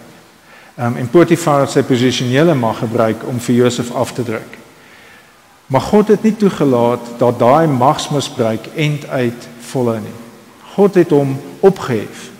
Um, 0.78 0.96
en 0.96 1.10
Potifar 1.10 1.60
het 1.60 1.74
sy 1.74 1.82
posisionele 1.82 2.54
mag 2.54 2.78
gebruik 2.78 3.26
om 3.28 3.40
vir 3.40 3.54
Josef 3.64 3.90
af 3.92 4.12
te 4.12 4.22
druk. 4.24 4.58
Maar 5.66 5.80
God 5.80 6.08
het 6.08 6.22
nie 6.22 6.36
toegelaat 6.36 7.12
dat 7.18 7.38
daai 7.38 7.66
magsmisbruik 7.66 8.66
end 8.74 9.08
uit 9.08 9.48
volhou 9.70 9.98
nie. 10.00 10.16
God 10.74 10.94
het 10.94 11.10
hom 11.10 11.36
opgehef. 11.60 12.30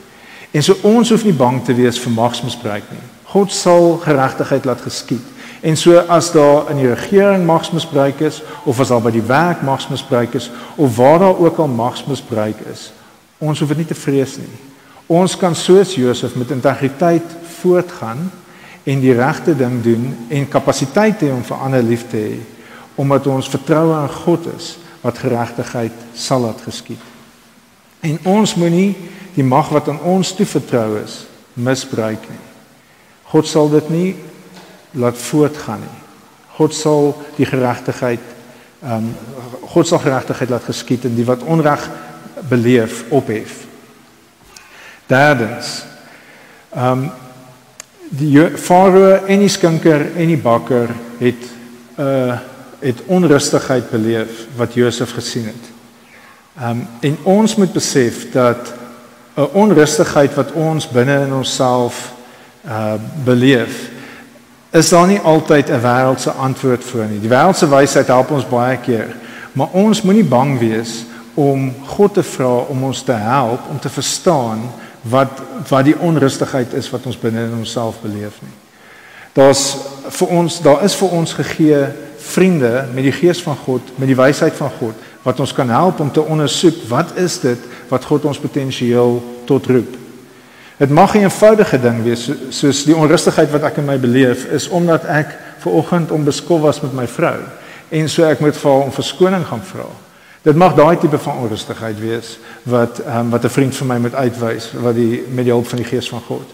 En 0.50 0.62
so 0.62 0.76
ons 0.82 1.10
hoef 1.10 1.24
nie 1.24 1.36
bang 1.36 1.60
te 1.64 1.74
wees 1.74 1.98
vir 1.98 2.14
magsmisbruik 2.14 2.86
nie. 2.90 3.04
God 3.30 3.52
sal 3.52 4.00
geregtigheid 4.02 4.64
laat 4.64 4.82
geskied. 4.82 5.26
En 5.60 5.76
so 5.76 5.98
as 6.08 6.30
daar 6.32 6.70
in 6.70 6.80
die 6.80 6.88
regering 6.88 7.44
magsmisbruik 7.46 8.20
is 8.20 8.42
of 8.64 8.80
as 8.80 8.88
daar 8.88 9.02
by 9.04 9.12
die 9.12 9.26
werk 9.28 9.60
magsmisbruik 9.62 10.34
is 10.34 10.50
of 10.76 10.96
waar 10.96 11.18
daar 11.18 11.36
ook 11.36 11.58
al 11.60 11.68
magsmisbruik 11.68 12.62
is, 12.72 12.92
ons 13.38 13.60
hoef 13.60 13.68
dit 13.68 13.82
nie 13.82 13.90
te 13.90 13.98
vrees 13.98 14.38
nie. 14.40 14.56
Ons 15.10 15.36
kan 15.36 15.54
soos 15.54 15.94
Josef 15.98 16.36
met 16.38 16.52
integriteit 16.54 17.36
voortgaan 17.60 18.30
en 18.84 19.02
die 19.02 19.12
regte 19.12 19.56
ding 19.56 19.82
doen 19.84 20.06
en 20.28 20.48
kapasiteit 20.48 21.20
hê 21.26 21.32
om 21.34 21.44
vir 21.44 21.64
ander 21.66 21.84
lief 21.84 22.06
te 22.08 22.20
hê 22.20 22.38
omdat 23.00 23.26
ons 23.32 23.48
vertroue 23.48 23.94
aan 23.96 24.12
God 24.12 24.48
is 24.56 24.74
wat 25.00 25.20
geregtigheid 25.22 25.96
sal 26.12 26.42
laat 26.44 26.60
geskied. 26.64 27.00
En 28.04 28.18
ons 28.28 28.54
moenie 28.60 28.92
die 29.36 29.44
mag 29.44 29.70
wat 29.72 29.88
aan 29.88 30.00
ons 30.04 30.32
toevertrou 30.36 30.98
is 31.00 31.22
misbruik 31.56 32.24
nie. 32.28 32.42
God 33.32 33.48
sal 33.48 33.70
dit 33.72 33.88
nie 33.92 34.08
laat 34.90 35.18
voortgaan 35.18 35.80
nie. 35.80 36.00
God 36.56 36.74
sal 36.74 37.14
die 37.36 37.46
geregtigheid 37.46 38.20
ehm 38.80 38.92
um, 38.92 39.16
God 39.70 39.86
sal 39.86 40.00
geregtigheid 40.00 40.50
laat 40.50 40.64
geskied 40.64 41.04
en 41.04 41.14
die 41.14 41.24
wat 41.24 41.42
onreg 41.44 41.82
beleef 42.48 43.04
ophef. 43.08 43.66
Derdens. 45.06 45.84
Ehm 46.74 47.04
um, 47.04 47.10
die 48.10 48.40
farao 48.58 49.26
en 49.26 49.38
die 49.38 49.48
skinker 49.48 50.08
en 50.16 50.32
die 50.32 50.40
bakker 50.40 50.90
het 51.18 51.50
uh 51.98 52.38
het 52.80 53.02
onrustigheid 53.12 53.90
beleef 53.90 54.46
wat 54.56 54.74
Josef 54.74 55.12
gesien 55.12 55.46
het. 55.52 55.64
Ehm 56.56 56.70
um, 56.70 56.86
en 57.00 57.18
ons 57.22 57.56
moet 57.56 57.72
besef 57.72 58.30
dat 58.32 58.72
'n 59.36 59.48
onrustigheid 59.52 60.34
wat 60.34 60.52
ons 60.52 60.88
binne 60.88 61.20
in 61.26 61.34
onsself 61.34 62.12
uh 62.64 62.94
beleef 63.24 63.90
is 64.70 64.88
daar 64.88 65.06
nie 65.06 65.18
altyd 65.18 65.70
'n 65.70 65.80
wêreldse 65.82 66.30
antwoord 66.30 66.84
vir 66.84 67.04
nie. 67.06 67.20
Die 67.20 67.28
wêreldse 67.28 67.68
wysheid 67.68 68.06
help 68.06 68.30
ons 68.30 68.48
baie 68.48 68.76
keer, 68.76 69.16
maar 69.52 69.68
ons 69.72 70.02
moenie 70.02 70.24
bang 70.24 70.58
wees 70.58 71.04
om 71.34 71.74
God 71.86 72.14
te 72.14 72.22
vra 72.22 72.56
om 72.68 72.84
ons 72.84 73.02
te 73.02 73.12
help 73.12 73.60
om 73.70 73.78
te 73.78 73.88
verstaan 73.88 74.60
wat 75.02 75.40
wat 75.68 75.84
die 75.84 75.98
onrustigheid 75.98 76.72
is 76.72 76.90
wat 76.90 77.06
ons 77.06 77.18
binne 77.18 77.44
in 77.44 77.58
onsself 77.58 78.00
beleef 78.02 78.40
nie. 78.42 78.56
Daar's 79.32 79.76
vir 80.08 80.28
ons 80.28 80.60
daar 80.60 80.84
is 80.84 80.94
vir 80.94 81.08
ons 81.08 81.32
gegee 81.32 81.86
vriende 82.18 82.86
met 82.94 83.04
die 83.04 83.12
gees 83.12 83.42
van 83.42 83.56
God, 83.56 83.80
met 83.96 84.10
die 84.10 84.18
wysheid 84.18 84.54
van 84.54 84.70
God 84.78 84.94
wat 85.22 85.40
ons 85.40 85.52
kan 85.52 85.68
help 85.68 86.00
om 86.00 86.12
te 86.12 86.22
ondersoek 86.22 86.84
wat 86.88 87.16
is 87.16 87.40
dit 87.40 87.58
wat 87.88 88.04
God 88.04 88.24
ons 88.24 88.38
potensieel 88.38 89.22
tot 89.44 89.66
roep. 89.66 89.99
Dit 90.80 90.90
mag 90.90 91.14
'n 91.14 91.18
eenvoudige 91.18 91.80
ding 91.80 92.02
wees 92.02 92.30
soos 92.48 92.84
die 92.84 92.96
onrustigheid 92.96 93.50
wat 93.50 93.62
ek 93.62 93.76
in 93.76 93.84
my 93.84 93.98
beleef 94.00 94.44
is 94.44 94.68
omdat 94.68 95.04
ek 95.04 95.36
ver 95.58 95.72
oggend 95.72 96.10
onbeskof 96.10 96.60
was 96.60 96.80
met 96.80 96.92
my 96.92 97.06
vrou 97.08 97.36
en 97.88 98.08
so 98.08 98.24
ek 98.24 98.40
moet 98.40 98.56
vir 98.56 98.70
haar 98.70 98.82
om 98.82 98.92
verskoning 98.92 99.44
gaan 99.46 99.62
vra. 99.62 99.90
Dit 100.42 100.56
mag 100.56 100.74
daai 100.74 100.96
tipe 100.98 101.18
van 101.18 101.36
onrustigheid 101.36 102.00
wees 102.00 102.38
wat 102.62 103.02
um, 103.06 103.30
wat 103.30 103.44
'n 103.44 103.48
vriend 103.48 103.76
van 103.76 103.86
my 103.86 103.98
moet 103.98 104.14
uitwys 104.14 104.72
wat 104.72 104.94
die 104.94 105.24
met 105.28 105.44
die 105.44 105.52
hulp 105.52 105.68
van 105.68 105.78
die 105.78 105.86
gees 105.86 106.08
van 106.08 106.20
God. 106.20 106.48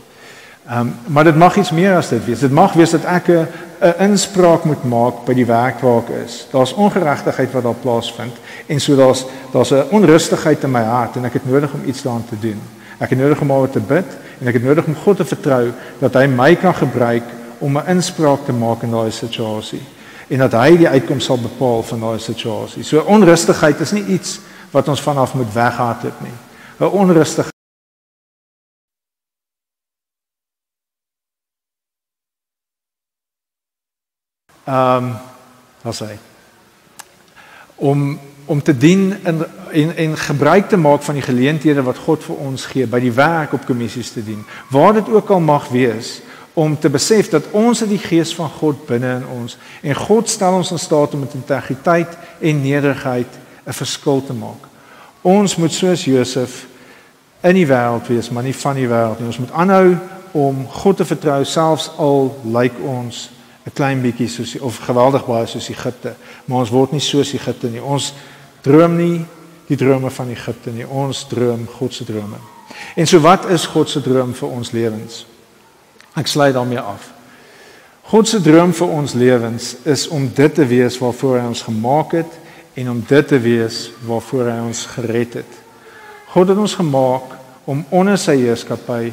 Ehm 0.69 0.81
um, 0.81 0.95
maar 1.07 1.25
dit 1.25 1.37
mag 1.37 1.57
iets 1.57 1.71
meer 1.71 1.97
as 1.97 2.09
dit 2.09 2.25
wees. 2.25 2.39
Dit 2.41 2.51
mag 2.53 2.73
wees 2.73 2.91
dat 2.91 3.05
ek 3.05 3.29
'n 3.29 3.47
'n 3.81 3.95
inspraak 4.11 4.65
moet 4.65 4.85
maak 4.85 5.25
by 5.25 5.35
die 5.35 5.47
werk 5.47 5.81
waar 5.81 6.03
ek 6.03 6.25
is. 6.27 6.47
Daar's 6.51 6.75
ongeregtigheid 6.75 7.53
wat 7.53 7.62
daar 7.62 7.83
plaasvind 7.83 8.35
en 8.67 8.81
so 8.81 8.97
daar's 8.97 9.25
daar's 9.53 9.71
'n 9.71 9.87
onrustigheid 9.91 10.62
in 10.62 10.71
my 10.71 10.83
hart 10.83 11.17
en 11.17 11.25
ek 11.25 11.33
het 11.33 11.47
nodig 11.51 11.73
om 11.73 11.85
iets 11.87 12.03
daaraan 12.03 12.27
te 12.29 12.39
doen. 12.41 12.61
Ek 12.98 13.11
het 13.12 13.18
nodig 13.18 13.40
om 13.40 13.52
oor 13.52 13.70
te 13.70 13.80
bid 13.80 14.16
en 14.40 14.48
ek 14.48 14.59
het 14.59 14.64
nodig 14.64 14.87
om 14.87 14.94
God 15.04 15.16
te 15.16 15.24
vertrou 15.24 15.72
dat 16.00 16.14
hy 16.14 16.26
my 16.26 16.54
kan 16.56 16.74
gebruik 16.74 17.24
om 17.59 17.78
'n 17.78 17.88
inspraak 17.96 18.44
te 18.44 18.52
maak 18.52 18.82
in 18.82 18.90
daai 18.90 19.11
situasie 19.11 19.82
en 20.28 20.38
dat 20.38 20.52
hy 20.52 20.76
die 20.76 20.88
uitkom 20.88 21.20
sal 21.20 21.38
bepaal 21.38 21.82
van 21.82 22.00
daai 22.00 22.18
situasie. 22.18 22.82
So 22.82 23.00
onrustigheid 23.00 23.80
is 23.80 23.92
nie 23.92 24.04
iets 24.04 24.40
wat 24.70 24.88
ons 24.88 25.00
vanaf 25.00 25.35
moet 25.35 25.52
weghardloop 25.52 26.20
nie. 26.20 26.37
'n 26.80 26.85
Onrustigheid 26.85 27.54
Ehm 34.66 35.04
um, 35.04 35.14
wat 35.82 35.94
sê 35.94 36.18
om 37.76 38.18
om 38.46 38.62
te 38.62 38.76
dien 38.76 39.14
in 39.24 39.44
en 39.72 39.96
en 39.96 40.16
gebruik 40.16 40.68
te 40.68 40.76
maak 40.76 41.02
van 41.02 41.14
die 41.14 41.22
geleenthede 41.22 41.82
wat 41.82 41.98
God 41.98 42.22
vir 42.24 42.37
ons 42.37 42.64
gee 42.70 42.87
by 42.87 43.00
die 43.02 43.12
werk 43.12 43.52
op 43.52 43.66
kommissies 43.66 44.11
te 44.14 44.22
dien. 44.24 44.44
Waar 44.70 44.92
dit 44.92 45.09
ook 45.09 45.30
al 45.30 45.40
mag 45.40 45.68
wees 45.68 46.20
om 46.54 46.78
te 46.78 46.88
besef 46.90 47.28
dat 47.28 47.50
ons 47.50 47.80
het 47.80 47.88
die 47.88 48.00
gees 48.00 48.35
van 48.35 48.48
God 48.48 48.87
binne 48.87 49.16
in 49.18 49.26
ons 49.40 49.59
en 49.82 49.94
God 49.94 50.30
stel 50.30 50.56
ons 50.62 50.70
in 50.72 50.80
staat 50.80 51.14
om 51.14 51.26
met 51.26 51.35
integriteit 51.35 52.16
en 52.40 52.62
nederigheid 52.62 53.38
'n 53.66 53.72
verskil 53.72 54.24
te 54.24 54.32
maak. 54.32 54.62
Ons 55.22 55.56
moet 55.56 55.72
soos 55.72 56.04
Josef 56.04 56.66
in 57.42 57.54
die 57.54 57.66
wêreld 57.66 58.06
wees, 58.06 58.30
maar 58.30 58.42
nie 58.42 58.54
van 58.54 58.74
die 58.74 58.88
wêreld 58.88 59.18
nie. 59.18 59.26
Ons 59.26 59.38
moet 59.38 59.52
aanhou 59.52 59.96
om 60.32 60.66
God 60.68 60.96
te 60.96 61.04
vertrou 61.04 61.44
selfs 61.44 61.90
al 61.96 62.37
lyk 62.44 62.72
ons 62.85 63.30
'n 63.66 63.72
klein 63.74 64.00
bietjie 64.00 64.28
soos 64.28 64.59
of 64.61 64.78
geweldig 64.78 65.26
baie 65.26 65.46
soos 65.46 65.68
Egipte, 65.68 66.14
maar 66.44 66.59
ons 66.59 66.70
word 66.70 66.92
nie 66.92 67.00
soos 67.00 67.32
Egipte 67.35 67.68
nie. 67.68 67.82
Ons 67.82 68.12
droom 68.66 68.98
nie 68.98 69.24
die 69.66 69.79
drome 69.79 70.11
van 70.11 70.31
Egipte 70.35 70.74
nie. 70.74 70.87
Ons 70.87 71.24
droom 71.31 71.66
God 71.79 71.94
se 71.94 72.07
drome. 72.07 72.38
En 72.98 73.07
so 73.07 73.22
wat 73.24 73.48
is 73.50 73.66
God 73.70 73.90
se 73.90 74.02
droom 74.02 74.35
vir 74.37 74.48
ons 74.48 74.72
lewens? 74.74 75.24
Ek 76.16 76.29
sluit 76.31 76.55
daarmee 76.55 76.81
af. 76.81 77.12
God 78.07 78.29
se 78.31 78.40
droom 78.42 78.72
vir 78.76 78.92
ons 78.94 79.14
lewens 79.18 79.72
is 79.85 80.07
om 80.14 80.29
dit 80.35 80.55
te 80.55 80.66
wees 80.66 80.98
waarvoor 81.02 81.40
hy 81.40 81.46
ons 81.50 81.64
gemaak 81.66 82.14
het 82.20 82.37
en 82.79 82.90
om 82.92 83.00
dit 83.09 83.29
te 83.29 83.38
wees 83.42 83.87
waarvoor 84.07 84.50
hy 84.52 84.59
ons 84.68 84.85
gered 84.94 85.40
het. 85.40 85.57
God 86.31 86.52
het 86.52 86.61
ons 86.61 86.76
gemaak 86.79 87.35
om 87.66 87.83
onder 87.90 88.18
sy 88.20 88.37
heerskappy 88.44 89.11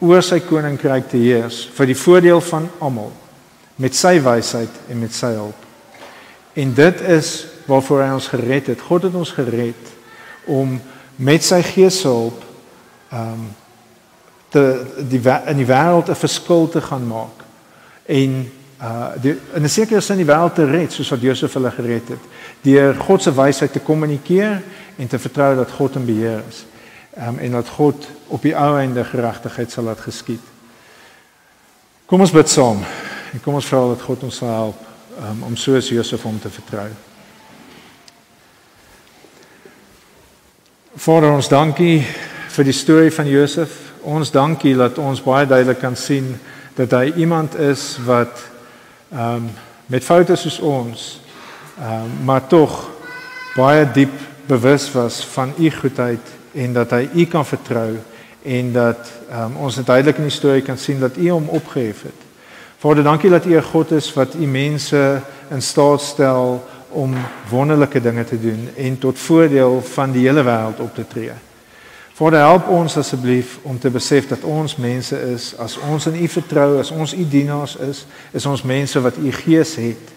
oor 0.00 0.24
sy 0.24 0.40
koninkryk 0.40 1.10
te 1.10 1.20
heers 1.20 1.66
vir 1.76 1.90
die 1.90 1.98
voordeel 1.98 2.40
van 2.48 2.70
almal 2.80 3.12
met 3.80 3.96
sy 3.96 4.16
wysheid 4.24 4.72
en 4.88 5.00
met 5.02 5.12
sy 5.16 5.34
hulp. 5.36 5.66
En 6.56 6.72
dit 6.74 7.02
is 7.12 7.34
waarvoor 7.70 8.02
hy 8.02 8.12
ons 8.18 8.28
gered 8.32 8.70
het. 8.72 8.82
God 8.82 9.06
het 9.06 9.14
ons 9.14 9.32
gered 9.36 9.94
om 10.50 10.78
met 11.20 11.44
sy 11.44 11.62
gees 11.62 12.02
se 12.02 12.08
hulp 12.08 12.44
ehm 13.10 13.32
um, 13.32 13.48
te 14.50 14.62
die 15.06 15.20
in 15.46 15.60
die 15.60 15.66
wêreld 15.66 16.10
'n 16.10 16.18
verskil 16.18 16.68
te 16.68 16.80
gaan 16.82 17.06
maak 17.06 17.44
en 18.06 18.50
uh 18.82 19.12
die 19.22 19.36
in 19.54 19.62
'n 19.62 19.68
sekere 19.68 20.00
sin 20.00 20.16
die 20.16 20.26
wêreld 20.26 20.54
te 20.54 20.64
red 20.66 20.92
soos 20.92 21.10
wat 21.10 21.22
Josef 21.22 21.54
hulle 21.54 21.70
gered 21.70 22.08
het 22.08 22.24
deur 22.62 22.94
God 22.94 23.22
se 23.22 23.34
wysheid 23.34 23.72
te 23.72 23.80
kommunikeer 23.80 24.62
en 24.96 25.06
te 25.06 25.18
vertrou 25.18 25.56
dat 25.56 25.70
God 25.70 25.94
in 25.96 26.04
beheer 26.04 26.42
is. 26.48 26.64
Um, 27.18 27.38
en 27.38 27.50
dat 27.50 27.68
God 27.68 28.06
op 28.26 28.42
die 28.42 28.56
ou 28.56 28.78
einde 28.78 29.04
geregtigheid 29.04 29.72
sal 29.72 29.84
laat 29.84 30.00
geskied. 30.00 30.42
Kom 32.06 32.20
ons 32.20 32.30
bid 32.30 32.48
saam. 32.48 32.84
En 33.32 33.40
kom 33.42 33.54
ons 33.54 33.66
vra 33.66 33.80
dat 33.88 34.02
God 34.02 34.22
ons 34.22 34.36
sal 34.36 34.48
help 34.48 34.84
um, 35.18 35.42
om 35.42 35.56
soos 35.56 35.88
Josef 35.88 36.24
om 36.24 36.38
te 36.40 36.50
vertrou. 36.50 36.88
Vader 41.00 41.30
ons 41.32 41.48
dankie 41.48 42.02
vir 42.52 42.66
die 42.68 42.74
storie 42.76 43.12
van 43.14 43.24
Josef. 43.24 43.72
Ons 44.04 44.28
dankie 44.34 44.74
dat 44.76 44.98
ons 45.00 45.22
baie 45.24 45.46
duidelik 45.48 45.78
kan 45.80 45.94
sien 45.96 46.26
dat 46.76 46.92
hy 46.92 47.14
iemand 47.24 47.56
is 47.56 47.94
wat 48.04 48.42
ehm 49.08 49.46
um, 49.46 49.46
met 49.88 50.04
foute 50.04 50.36
soos 50.36 50.58
ons 50.60 51.06
ehm 51.78 52.04
um, 52.04 52.12
maar 52.28 52.44
tog 52.52 52.74
baie 53.56 53.86
diep 53.94 54.12
bewus 54.46 54.90
was 54.92 55.24
van 55.32 55.54
u 55.56 55.70
goedheid 55.72 56.34
en 56.52 56.76
dat 56.76 56.92
hy 56.92 57.08
u 57.14 57.24
kan 57.32 57.48
vertrou 57.48 57.96
en 58.44 58.72
dat 58.72 59.00
um, 59.32 59.56
ons 59.56 59.80
duidelik 59.80 60.20
in 60.20 60.28
die 60.28 60.36
storie 60.36 60.66
kan 60.68 60.76
sien 60.76 61.00
dat 61.00 61.16
u 61.16 61.30
hom 61.30 61.48
opgehef 61.48 62.02
het. 62.10 62.28
Vader, 62.80 63.02
dankie 63.04 63.30
dat 63.30 63.44
U 63.44 63.56
'n 63.56 63.62
God 63.72 63.90
is 63.92 64.12
wat 64.12 64.34
U 64.34 64.46
mense 64.46 65.20
in 65.50 65.62
staat 65.62 66.00
stel 66.00 66.64
om 66.90 67.14
wonderlike 67.48 68.00
dinge 68.00 68.24
te 68.24 68.40
doen 68.40 68.68
en 68.76 68.98
tot 68.98 69.18
voordeel 69.18 69.82
van 69.82 70.12
die 70.12 70.26
hele 70.26 70.42
wêreld 70.42 70.80
op 70.80 70.94
te 70.94 71.06
tree. 71.06 71.32
Vader, 72.20 72.38
help 72.38 72.66
ons 72.68 72.96
asseblief 73.00 73.58
om 73.62 73.78
te 73.78 73.90
besef 73.90 74.26
dat 74.28 74.42
ons 74.44 74.76
mense 74.76 75.16
is, 75.32 75.54
as 75.56 75.78
ons 75.88 76.06
in 76.06 76.18
U 76.20 76.26
vertrou, 76.28 76.78
as 76.78 76.90
ons 76.90 77.14
U 77.16 77.28
dienaars 77.28 77.76
is, 77.80 78.02
is 78.36 78.46
ons 78.46 78.62
mense 78.62 79.00
wat 79.00 79.16
U 79.16 79.32
Gees 79.32 79.72
het. 79.80 80.10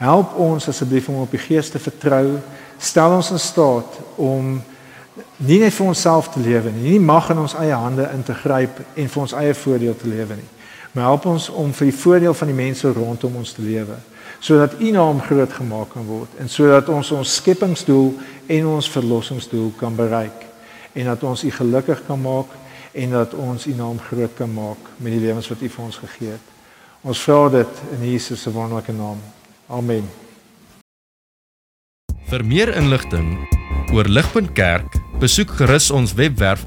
Help 0.00 0.32
ons 0.40 0.68
asseblief 0.68 1.08
om 1.08 1.20
op 1.20 1.34
U 1.34 1.38
Gees 1.38 1.68
te 1.68 1.78
vertrou. 1.78 2.38
Stel 2.78 3.18
ons 3.18 3.30
in 3.30 3.42
staat 3.42 3.98
om 4.16 4.56
nie 5.36 5.60
net 5.60 5.76
vir 5.76 5.86
onsself 5.86 6.32
te 6.32 6.40
lewe 6.40 6.72
nie, 6.72 6.94
nie 6.94 7.02
mag 7.12 7.28
in 7.30 7.44
ons 7.44 7.58
eie 7.60 7.76
hande 7.76 8.08
in 8.14 8.24
te 8.24 8.34
gryp 8.34 8.80
en 8.94 9.12
vir 9.12 9.22
ons 9.26 9.36
eie 9.42 9.54
voordeel 9.54 10.00
te 10.00 10.08
lewe 10.08 10.40
nie. 10.40 10.50
Maar 10.94 11.10
help 11.12 11.28
ons 11.28 11.50
om 11.50 11.76
vir 11.76 11.90
die 11.90 11.98
voordeel 11.98 12.34
van 12.34 12.50
die 12.50 12.56
mense 12.56 12.96
rondom 12.96 13.36
ons 13.42 13.52
te 13.52 13.62
lewe 13.62 14.00
sodat 14.44 14.76
U 14.80 14.90
naam 14.92 15.20
groot 15.24 15.52
gemaak 15.52 15.94
kan 15.94 16.04
word 16.04 16.34
en 16.42 16.50
sodat 16.52 16.88
ons 16.92 17.10
ons 17.16 17.36
skepingsdoel 17.40 18.10
en 18.52 18.66
ons 18.74 18.90
verlossingsdoel 18.92 19.70
kan 19.80 19.96
bereik 19.96 20.44
en 20.92 21.08
dat 21.08 21.24
ons 21.24 21.44
U 21.44 21.50
gelukkig 21.50 22.02
kan 22.06 22.20
maak 22.20 22.52
en 22.92 23.16
dat 23.16 23.32
ons 23.34 23.64
U 23.66 23.72
naam 23.74 23.98
groot 24.10 24.34
kan 24.36 24.52
maak 24.52 24.90
met 24.98 25.16
die 25.16 25.22
lewens 25.24 25.48
wat 25.48 25.64
U 25.64 25.70
vir 25.76 25.84
ons 25.84 25.96
gegee 26.02 26.36
het. 26.36 26.52
Ons 27.02 27.24
vra 27.24 27.48
dit 27.56 27.80
in 27.96 28.04
Jesus 28.12 28.44
se 28.44 28.52
wonderlike 28.52 28.92
naam. 28.92 29.18
Amen. 29.68 30.06
Vir 32.30 32.44
meer 32.44 32.76
inligting 32.76 33.34
oor 33.92 34.08
Ligpunt 34.08 34.52
besoek 35.20 35.56
gerus 35.56 35.90
ons 35.90 36.14
webwerf 36.14 36.66